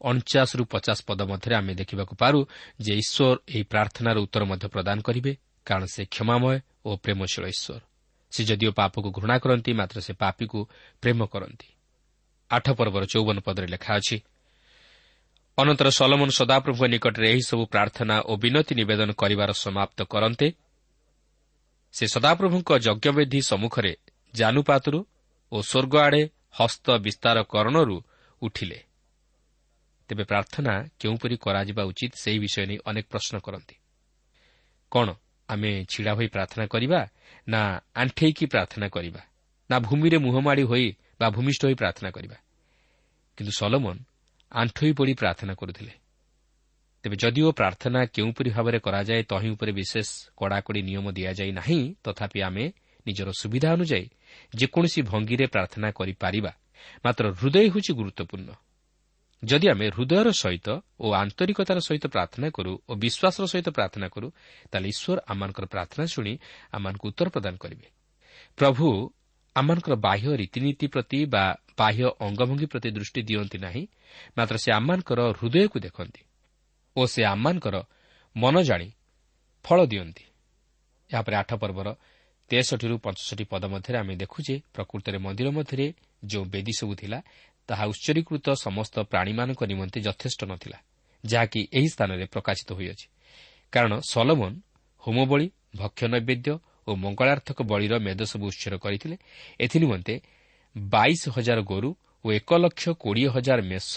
ଅଣଚାଶରୁ 0.00 0.62
ପଚାଶ 0.72 0.98
ପଦ 1.08 1.20
ମଧ୍ୟରେ 1.30 1.54
ଆମେ 1.60 1.72
ଦେଖିବାକୁ 1.80 2.14
ପାରୁ 2.22 2.38
ଯେ 2.84 2.92
ଈଶ୍ୱର 3.02 3.36
ଏହି 3.54 3.64
ପ୍ରାର୍ଥନାର 3.72 4.16
ଉତ୍ତର 4.24 4.42
ମଧ୍ୟ 4.50 4.66
ପ୍ରଦାନ 4.74 4.98
କରିବେ 5.06 5.32
କାରଣ 5.66 5.84
ସେ 5.94 6.02
କ୍ଷମାମୟ 6.14 6.56
ଓ 6.84 6.90
ପ୍ରେମଶୀଳ 7.04 7.44
ଈଶ୍ୱର। 7.54 7.93
ସେ 8.34 8.40
ଯଦିଓ 8.44 8.70
ପାପକୁ 8.72 9.08
ଘୃଣା 9.18 9.36
କରନ୍ତି 9.38 9.70
ମାତ୍ର 9.80 9.98
ସେ 10.06 10.12
ପାପିକୁ 10.22 10.58
ପ୍ରେମ 11.02 11.20
କରନ୍ତି। 11.26 11.68
ଆଠ 12.50 12.66
ପର୍ବର 12.78 13.02
ଚୌବନ 13.04 13.38
ପଦରେ 13.46 13.66
ଲେଖା 13.66 13.92
ଅଛି 13.94 14.16
ଅନନ୍ତର 15.58 15.88
ସଲମନ 15.90 16.28
ସଦାପ୍ରଭୁଙ୍କ 16.30 16.84
ନିକଟରେ 16.94 17.26
ଏହିସବୁ 17.30 17.62
ପ୍ରାର୍ଥନା 17.66 18.16
ଓ 18.30 18.32
ବିନତି 18.36 18.72
ନିବେଦନ 18.74 19.10
କରିବାର 19.12 19.50
ସମାପ୍ତ 19.54 19.98
କରନ୍ତେ 20.04 20.48
ସେ 21.94 22.04
ସଦାପ୍ରଭୁଙ୍କ 22.06 22.70
ଯଜ୍ଞବେଦୀ 22.86 23.40
ସମ୍ମୁଖରେ 23.42 23.92
ଜାନୁପାତରୁ 24.34 24.98
ଓ 25.52 25.56
ସ୍ୱର୍ଗ 25.62 25.94
ଆଡ଼େ 26.06 26.22
ହସ୍ତ 26.58 26.86
ବିସ୍ତାର 26.98 27.36
କରଣରୁ 27.42 27.96
ଉଠିଲେ। 28.42 28.78
ତେବେ 30.08 30.24
ପ୍ରାର୍ଥନା 30.24 30.72
କେଉଁପରି 31.00 31.36
କରାଯିବା 31.36 31.82
ଉଚିତ 31.84 32.12
ସେହି 32.14 32.38
ବିଷୟ 32.38 32.66
ନେଇ 32.66 32.78
ଅନେକ 32.84 33.06
ପ୍ରଶ୍ନ 33.10 33.34
କରନ୍ତି। 33.38 33.76
କ'ଣ? 34.92 35.08
ଆମେ 35.48 35.70
ଛିଡ଼ା 35.90 36.12
ହୋଇ 36.14 36.26
ପ୍ରାର୍ଥନା 36.26 36.64
କରିବା 36.66 37.00
ନା 37.48 37.60
ଆଣ୍ଠେଇକି 37.94 38.44
ପ୍ରାର୍ଥନା 38.46 38.86
କରିବା 38.88 39.22
ନା 39.70 39.76
ଭୂମିରେ 39.78 40.18
ମୁହଁମାଡ଼ି 40.18 40.62
ହୋଇ 40.62 40.86
ବା 41.20 41.26
ଭୂମିଷ୍ଠ 41.30 41.62
ହୋଇ 41.64 41.74
ପ୍ରାର୍ଥନା 41.74 42.10
କରିବା। 42.10 42.36
କିନ୍ତୁ 43.38 43.52
ସଲମନ 43.52 43.96
ଆଣ୍ଠୋଇ 44.52 44.92
ପଡ଼ି 44.92 45.14
ପ୍ରାର୍ଥନା 45.14 45.52
କରୁଥିଲେ। 45.54 45.94
ତେବେ 47.04 47.16
ଯଦିଓ 47.16 47.48
ପ୍ରାର୍ଥନା 47.52 48.00
କେଉଁପରି 48.06 48.50
ଭାବରେ 48.50 48.78
କରାଯାଏ 48.78 49.22
ତହିଁ 49.22 49.48
ଉପରେ 49.54 49.72
ବିଶେଷ 49.72 50.08
କଡ଼ାକଡ଼ି 50.36 50.80
ନିୟମ 50.88 51.06
ଦିଆଯାଇ 51.12 51.52
ନାହିଁ 51.52 51.80
ତଥାପି 52.04 52.38
ଆମେ 52.48 52.64
ନିଜର 53.06 53.28
ସୁବିଧା 53.40 53.68
ଅନୁଯାୟୀ 53.76 54.06
ଯେକୌଣସି 54.54 55.00
ଭଙ୍ଗୀରେ 55.10 55.46
ପ୍ରାର୍ଥନା 55.46 55.88
କରିପାରିବା 55.90 56.52
ମାତ୍ର 57.04 57.24
ହୃଦୟ 57.38 57.56
ହେଉଛି 57.68 57.92
ଗୁରୁତ୍ୱପୂର୍ଣ୍ଣ। 57.98 58.50
ଯଦି 59.42 59.66
ଆମେ 59.68 59.86
ହୃଦୟର 59.96 60.28
ସହିତ 60.32 60.68
ଓ 61.00 61.06
ଆନ୍ତରିକତାର 61.22 61.78
ସହିତ 61.88 62.04
ପ୍ରାର୍ଥନା 62.14 62.48
କରୁ 62.56 62.72
ଓ 62.90 62.92
ବିଶ୍ୱାସର 63.02 63.44
ସହିତ 63.52 63.68
ପ୍ରାର୍ଥନା 63.76 64.06
କରୁ 64.14 64.28
ତାହେଲେ 64.70 64.88
ଈଶ୍ୱର 64.94 65.18
ଆମମାନଙ୍କର 65.32 65.64
ପ୍ରାର୍ଥନା 65.66 66.04
ଶୁଣି 66.14 66.32
ଆମମାନଙ୍କୁ 66.76 67.06
ଉତ୍ତର 67.10 67.28
ପ୍ରଦାନ 67.34 67.54
କରିବେ। 67.62 67.86
ପ୍ରଭୁ 68.58 68.86
ଆମମାନଙ୍କର 69.56 69.94
ବାହ୍ୟ 70.06 70.30
ରୀତିନୀତି 70.42 70.86
ପ୍ରତି 70.94 71.18
ବା 71.34 71.44
ବାହ୍ୟ 71.78 72.06
ଅଙ୍ଗଭଙ୍ଗୀ 72.26 72.66
ପ୍ରତି 72.72 72.88
ଦୃଷ୍ଟି 72.96 73.20
ଦିଅନ୍ତି 73.28 73.58
ନାହିଁ 73.66 73.82
ମାତ୍ର 74.36 74.56
ସେ 74.64 74.70
ଆମମାନଙ୍କର 74.78 75.20
ହୃଦୟକୁ 75.38 75.78
ଦେଖନ୍ତି 75.86 76.22
ଓ 76.96 77.00
ସେ 77.12 77.20
ଆମମାନଙ୍କର 77.24 77.76
ମନ 78.36 78.54
ଜାଣି 78.68 78.88
ଫଳ 79.64 79.78
ଦିଅନ୍ତି। 79.92 80.24
ଏହାପରେ 81.10 81.34
ଆଠ 81.42 81.50
ପର୍ବର 81.62 81.88
ତେଷଠିରୁ 82.50 82.94
ପଞ୍ଚଷଠି 83.04 83.44
ପଦ 83.52 83.62
ମଧ୍ୟରେ 83.74 83.96
ଆମେ 84.02 84.14
ଦେଖୁ 84.22 84.38
ଯେ 84.46 84.54
ପ୍ରକୃତରେ 84.74 85.18
ମନ୍ଦିର 85.24 85.48
ମଧ୍ୟରେ 85.58 85.86
ଯେଉଁ 86.24 86.44
ବେଦୀ 86.44 86.72
ସବୁ 86.80 86.94
ଥିଲା 87.00 87.18
ତାହା 87.68 87.84
ଉତ୍ସରୀକୃତ 87.86 88.46
ସମସ୍ତ 88.64 88.94
ପ୍ରାଣୀମାନଙ୍କ 89.12 89.60
ନିମନ୍ତେ 89.64 89.98
ଯଥେଷ୍ଟ 90.00 90.40
ନ 90.44 90.52
ଥିଲା 90.56 90.78
ଯାହାକି 91.24 91.60
ଏହି 91.78 91.88
ସ୍ଥାନରେ 91.88 92.24
ପ୍ରକାଶିତ 92.26 92.68
ହୋଇଅଛି। 92.72 93.06
କାରଣ 93.72 93.92
ସଲମନ 94.10 94.52
ହୋମବଳି 95.02 95.46
ଭକ୍ଷ 95.76 96.00
ନୈବେଦ୍ୟ 96.04 96.50
ଓ 96.88 96.90
ମଙ୍ଗଳାର୍ଥକ 96.94 97.58
ବଳିର 97.62 97.94
ମେଦ 97.98 98.20
ସବୁ 98.22 98.44
ଉତ୍ସର 98.46 98.74
କରିଥିଲେ 98.76 99.16
ଏଥିନିମନ୍ତେ 99.60 100.14
ବାଇଶ 100.76 101.22
ହଜାର 101.36 101.58
ଗୋରୁ 101.60 101.90
ଓ 102.24 102.32
ଏକ 102.32 102.50
ଲକ୍ଷ 102.54 102.84
କୋଡ଼ିଏ 103.02 103.28
ହଜାର 103.28 103.58
ମେଷ 103.62 103.92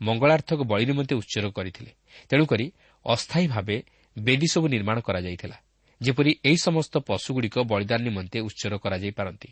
ମଙ୍ଗଳାର୍ଥକ 0.00 0.60
ବଳି 0.62 0.84
ନିମନ୍ତେ 0.86 1.14
ଉତ୍ସର୍ଗ 1.14 1.50
କରିଥିଲେ। 1.50 1.92
ତେଣୁକରି 2.28 2.66
ଅସ୍ଥାୟୀ 3.06 3.46
ଭାବେ 3.48 3.76
ବେଦୀ 4.18 4.48
ସବୁ 4.54 4.66
ନିର୍ମାଣ 4.68 4.96
କରାଯାଇଥିଲା। 5.00 5.56
ଯେପରି 6.00 6.32
ଏହି 6.44 6.58
ସମସ୍ତ 6.62 6.94
ପଶୁଗୁଡ଼ିକ 6.98 7.56
ବଳିଦାନ 7.58 8.00
ନିମନ୍ତେ 8.02 8.38
ଉତ୍ସର୍ଗ 8.40 8.76
କରାଯାଇପାରନ୍ତି। 8.78 9.48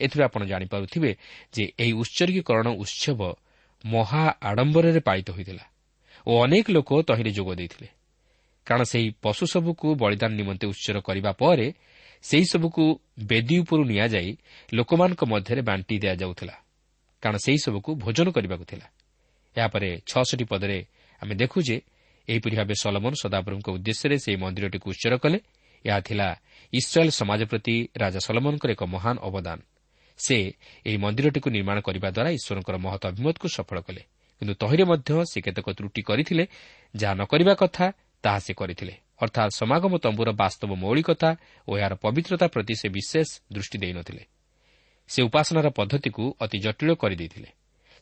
ଏଥିରୁ 0.00 0.22
ଆପଣ 0.24 0.42
ଜାଣିପାରୁଥିବେ 0.44 1.10
ଯେ 1.52 1.64
ଏହି 1.78 1.92
ଉତ୍ସର୍ଗୀକରଣ 1.92 2.66
ଉତ୍ସବ 2.82 3.20
ମହା 3.84 4.24
ଆଡ଼ମ୍ବରରେ 4.40 5.00
ପାଳିତ 5.00 5.28
ହୋଇଥିଲା 5.30 5.64
ଓ 6.26 6.32
ଅନେକ 6.44 6.66
ଲୋକ 6.70 6.90
ତହିଁରେ 7.08 7.30
ଯୋଗ 7.30 7.48
ଦେଇଥିଲେ। 7.54 7.88
କାରଣ 8.66 8.82
ସେହି 8.82 9.08
ପଶୁ 9.22 9.44
ସବୁକୁ 9.46 9.86
ବଳିଦାନ 9.94 10.32
ନିମନ୍ତେ 10.40 10.66
ଉତ୍ସର୍ଗ 10.66 11.00
କରିବା 11.00 11.32
ପରେ 11.32 11.66
ସେହିସବୁକୁ 12.24 12.82
ବେଦୀ 13.18 13.56
ଉପରୁ 13.58 13.82
ନିଆଯାଇ 13.84 14.30
ଲୋକମାନଙ୍କ 14.72 15.22
ମଧ୍ୟରେ 15.24 15.62
ବାଣ୍ଟି 15.62 15.94
ଦିଆଯାଉଥିଲା। 15.98 16.54
କାରଣ 17.22 17.36
ସେହିସବୁକୁ 17.36 17.90
ଭୋଜନ 17.94 18.26
କରିବାକୁ 18.30 18.64
ଥିଲା। 18.64 18.86
ଏହାପରେ 19.56 19.88
ଛଅଷଠି 20.06 20.44
ପଦରେ 20.44 20.78
ଆମେ 21.22 21.34
ଦେଖୁ 21.34 21.58
ଯେ 21.62 21.76
ଏହିପରି 22.28 22.56
ଭାବେ 22.56 22.74
ସଲମନ 22.74 23.12
ସଦାବରଙ୍କ 23.22 23.68
ଉଦ୍ଦେଶ୍ୟରେ 23.76 24.16
ସେହି 24.18 24.36
ମନ୍ଦିରଟିକୁ 24.36 24.86
ଉତ୍ସର୍ଗ 24.90 25.16
କଲେ। 25.24 25.38
ଏହା 25.84 26.00
ଥିଲା 26.00 26.28
ଇସ୍ରାଏଲ୍ 26.72 27.10
ସମାଜ 27.10 27.40
ପ୍ରତି 27.44 27.74
ରାଜା 27.96 28.20
ସଲମନଙ୍କର 28.26 28.70
ଏକ 28.70 28.82
ମହାନ 28.84 29.16
ଅବଦାନ। 29.28 29.58
ସେ 30.18 30.36
ଏହି 30.86 30.96
ମନ୍ଦିରଟିକୁ 30.96 31.48
ନିର୍ମାଣ 31.50 31.78
କରିବା 31.80 32.08
ଦ୍ୱାରା 32.10 32.30
ଈଶ୍ୱରଙ୍କର 32.30 32.76
ମହତ 32.76 33.02
ଅଭିମତକୁ 33.06 33.46
ସଫଳ 33.48 33.78
କଲେ। 33.80 34.02
କିନ୍ତୁ 34.40 34.54
ତହିଁରେ 34.54 34.84
ମଧ୍ୟ 34.84 35.10
ସେ 35.32 35.38
କେତେକ 35.40 35.66
ତ୍ରୁଟି 35.78 36.02
କରିଥିଲେ 36.02 36.44
ଯାହା 36.94 37.14
ନ 37.14 37.22
କରିବା 37.24 37.54
କଥା 37.54 37.86
ତାହା 38.24 38.38
ସେ 38.38 38.52
କରିଥିଲେ। 38.54 38.94
ଅର୍ଥାତ୍ 39.14 39.52
ସମାଗମ 39.54 39.92
ତମ୍ବୁର 39.98 40.28
ବାସ୍ତବ 40.34 40.70
ମୌଳିକତା 40.74 41.30
ଓ 41.68 41.72
ଏହାର 41.78 41.94
ପବିତ୍ରତା 41.94 42.46
ପ୍ରତି 42.46 42.74
ସେ 42.74 42.88
ବିଶେଷ 42.88 43.28
ଦୃଷ୍ଟି 43.52 43.78
ଦେଇନଥିଲେ 43.78 44.22
ସେ 45.08 45.20
ଉପାସନାର 45.22 45.68
ପଦ୍ଧତିକୁ 45.70 46.24
ଅତି 46.40 46.58
ଜଟିଳ 46.58 46.90
କରିଦେଇଥିଲେ। 46.94 47.50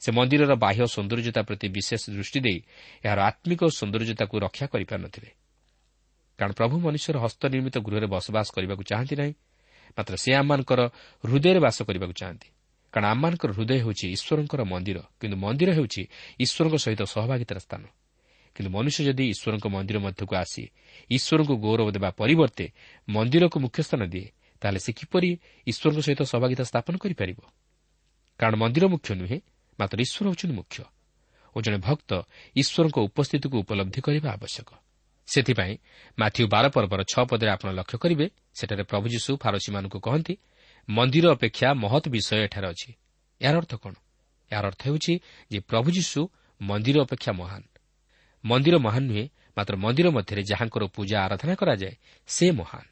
ସେ 0.01 0.11
ମନ୍ଦିରର 0.13 0.53
ବାହ୍ୟ 0.55 0.83
ସୌନ୍ଦର୍ଯ୍ୟତା 0.87 1.43
ପ୍ରତି 1.43 1.67
ବିଶେଷ 1.69 2.03
ଦୃଷ୍ଟି 2.11 2.41
ଦେଇ 2.41 2.59
ଏହାର 3.05 3.19
ଆତ୍ମିକ 3.23 3.61
ସୌନ୍ଦର୍ଯ୍ୟତାକୁ 3.79 4.35
ରକ୍ଷା 4.41 4.67
କରିପାରିନଥିଲେ। 4.67 5.31
କାରଣ 6.39 6.53
ପ୍ରଭୁ 6.53 6.75
ମନୁଷ୍ୟର 6.87 7.17
ହସ୍ତନିର୍ମିତ 7.25 7.77
ଗୃହରେ 7.87 8.07
ବସବାସ 8.07 8.47
କରିବାକୁ 8.57 8.83
ଚାହାନ୍ତି 8.83 9.15
ନାହିଁ 9.17 9.35
ମାତ୍ର 9.99 10.15
ସେ 10.17 10.31
ଆମମାନଙ୍କର 10.35 10.81
ହୃଦୟରେ 11.25 11.61
ବାସ 11.61 11.77
କରିବାକୁ 11.83 12.15
ଚାହାନ୍ତି। 12.21 12.49
କାରଣ 12.93 13.07
ଆମମାନଙ୍କର 13.15 13.51
ହୃଦୟ 13.53 13.73
ହେଉଛି 13.83 14.07
ଈଶ୍ୱରଙ୍କର 14.17 14.61
ମନ୍ଦିର 14.63 14.99
କିନ୍ତୁ 15.21 15.37
ମନ୍ଦିର 15.37 15.71
ହେଉଛି 15.73 16.03
ଈଶ୍ୱରଙ୍କ 16.41 16.77
ସହିତ 16.85 17.03
ସହଭାଗିତାର 17.03 17.59
ସ୍ଥାନ। 17.59 17.83
କିନ୍ତୁ 18.57 18.71
ମନୁଷ୍ୟ 18.71 19.01
ଯଦି 19.05 19.25
ଈଶ୍ୱରଙ୍କ 19.33 19.67
ମନ୍ଦିର 19.67 19.99
ମଧ୍ୟକୁ 19.99 20.35
ଆସି 20.37 20.65
ଈଶ୍ୱରଙ୍କୁ 21.11 21.55
ଗୌରବ 21.57 21.89
ଦେବା 21.91 22.11
ପରିବର୍ତ୍ତେ 22.11 22.67
ମନ୍ଦିରକୁ 23.09 23.57
ମୁଖ୍ୟ 23.61 23.81
ସ୍ଥାନ 23.83 24.03
ଦିଏ 24.07 24.29
ତାହେଲେ 24.63 24.79
ସେ 24.79 24.93
କିପରି 24.93 25.31
ଈଶ୍ୱରଙ୍କ 25.67 26.01
ସହିତ 26.01 26.23
ସହଭାଗିତା 26.23 26.65
ସ୍ଥାପନ 26.65 26.95
କରିପାରିବ? 26.97 27.39
କାରଣ 28.39 28.55
ମନ୍ଦିର 28.57 28.85
ମୁଖ୍ୟ 28.89 29.09
ନୁହେଁ 29.15 29.39
ମାତ୍ର 29.79 29.97
ଈଶ୍ୱର 30.01 30.25
ହେଉଛନ୍ତି 30.29 30.55
ମୁଖ୍ୟ। 30.55 30.85
ଓ 31.57 31.61
ଜଣେ 31.61 31.79
ଭକ୍ତ 31.79 32.11
ଈଶ୍ୱରଙ୍କ 32.57 32.97
ଉପସ୍ଥିତିକୁ 32.99 33.57
ଉପଲବ୍ଧି 33.59 34.01
କରିବା 34.01 34.29
ଆବଶ୍ୟକ। 34.33 34.69
ସେଥିପାଇଁ 35.33 35.75
ମାଥ୍ୟୁ 36.19 36.45
ବାର 36.47 36.65
ପର୍ବର 36.69 37.01
ଛଅ 37.03 37.23
ପଦରେ 37.25 37.51
ଆପଣ 37.51 37.69
ଲକ୍ଷ୍ୟ 37.73 37.99
କରିବେ 37.99 38.27
ସେଠାରେ 38.55 38.83
ପ୍ରଭୁ 38.83 39.07
ଯୀଶୁ 39.09 39.31
ଫାରସୀମାନଙ୍କୁ 39.43 39.99
କହନ୍ତି 40.01 40.35
ମନ୍ଦିର 40.89 41.25
ଅପେକ୍ଷା 41.33 41.69
ମହତ୍ 41.75 42.09
ବିଷୟ 42.09 42.37
ଏଠାରେ 42.37 42.67
ଅଛି। 42.69 42.91
ଏହାର 43.41 43.57
ଅର୍ଥ 43.57 43.73
କ'ଣ? 43.75 43.95
ଏହାର 44.53 44.65
ଅର୍ଥ 44.67 44.83
ହେଉଛି 44.83 45.15
ଯେ 45.53 45.59
ପ୍ରଭୁ 45.61 45.89
ଯୀଶୁ 45.91 46.21
ମନ୍ଦିର 46.61 46.97
ଅପେକ୍ଷା 47.03 47.33
ମହାନ। 47.33 47.63
ମନ୍ଦିର 48.45 48.77
ମହାନ 48.79 49.03
ନୁହେଁ 49.11 49.27
ମାତ୍ର 49.57 49.75
ମନ୍ଦିର 49.77 50.09
ମଧ୍ୟରେ 50.11 50.43
ଯାହାଙ୍କର 50.43 50.83
ପୂଜା 50.87 51.17
ଆରାଧନା 51.25 51.55
କରାଯାଏ 51.55 51.95
ସେ 52.27 52.47
ମହାନ। 52.51 52.85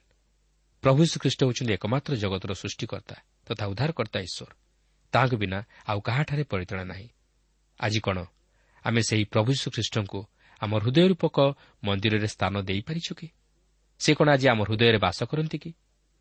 ପ୍ରଭୁ 0.83 1.01
ଶ୍ରୀଖ୍ରୀଷ୍ଟ 1.05 1.41
ହେଉଛନ୍ତି 1.45 1.73
ଏକମାତ୍ର 1.73 2.13
ଜଗତର 2.17 2.53
ସୃଷ୍ଟିକର୍ତ୍ତା 2.53 3.17
ତଥା 3.47 3.65
ଉଦ୍ଧାରକର୍ତ୍ତା 3.67 4.19
ଈଶ୍ୱର। 4.21 4.51
ତାହାଙ୍କ 5.13 5.35
ବିନା 5.35 5.59
ଆଉ 5.87 6.01
କାହାଠାରେ 6.01 6.43
ପରିଚାଳନା 6.45 6.85
ନାହିଁ। 6.85 7.09
ଆଜି 7.81 8.01
କ'ଣ? 8.01 8.19
ଆମେ 8.85 9.01
ସେହି 9.03 9.25
ପ୍ରଭୁ 9.25 9.51
ଶ୍ରୀଖ୍ରୀଷ୍ଟଙ୍କୁ 9.53 10.21
ଆମ 10.63 10.79
ହୃଦୟ 10.79 11.09
ରୂପକ 11.09 11.37
ମନ୍ଦିରରେ 11.85 12.27
ସ୍ଥାନ 12.27 12.55
ଦେଇପାରିଛୁ 12.61 13.15
କି? 13.15 13.29
ସେ 14.01 14.15
କ'ଣ 14.15 14.29
ଆଜି 14.29 14.47
ଆମ 14.49 14.61
ହୃଦୟରେ 14.63 14.99
ବାସ 14.99 15.19
କରନ୍ତି 15.25 15.59
କି? 15.59 15.73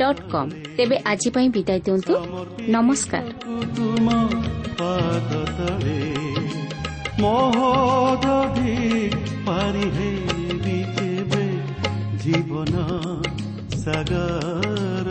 dot 0.00 0.20
com 0.30 0.50
ତେବେ 0.76 0.96
ଆଜି 1.04 1.30
ପାଇଁ 1.30 1.48
ବିଦାୟ 1.48 1.80
ଦିଅନ୍ତୁ। 1.80 2.14
ନମସ୍କାର। 2.68 3.24
ଜୀବନ 12.26 12.74
ସାଗର 13.76 15.10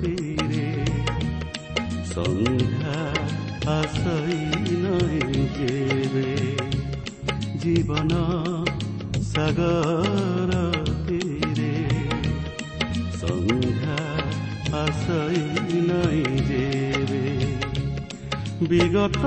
ତୀରେ। 0.00 0.84
ସନ୍ଧ୍ୟା 2.04 2.96
ଆସଇ 3.72 4.40
ନାହିଁ 4.76 5.44
ଯେବେ 5.56 6.56
ଜୀବନ 7.58 8.12
ସାଗର 9.22 10.52
ତୀରେ। 11.06 11.74
ସନ୍ଧ୍ୟା 13.20 13.63
নাই 15.88 16.24
বিগত 18.68 19.24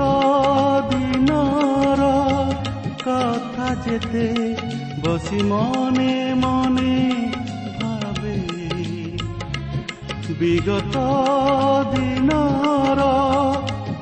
দিনর 0.90 2.00
কথা 3.04 3.74
যেতে 3.86 4.56
বসি 5.04 5.42
মনে 5.42 6.34
মনে 6.34 6.94
ভাবে। 7.80 8.36
বিগত 10.40 10.96
দিনর 11.96 13.00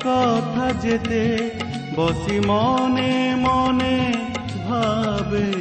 কথা 0.03 0.73
যেতে 0.81 1.49
বসি 1.95 2.39
মনে 2.39 3.35
মনে 3.35 4.13
ভাবে। 4.69 5.51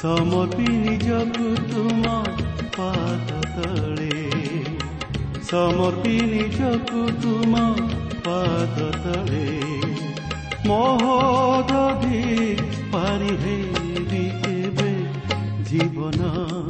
সমতি 0.00 0.68
নিজকু 0.68 1.56
তুম 1.72 2.02
পা 2.76 3.05
সমৰ্পিণী 5.50 6.44
চকু 6.50 7.02
তুম 7.22 7.52
পাততলে 8.24 9.48
মহি 10.66 12.22
পাৰিহে 12.92 13.56
জীৱনৰ 15.68 16.65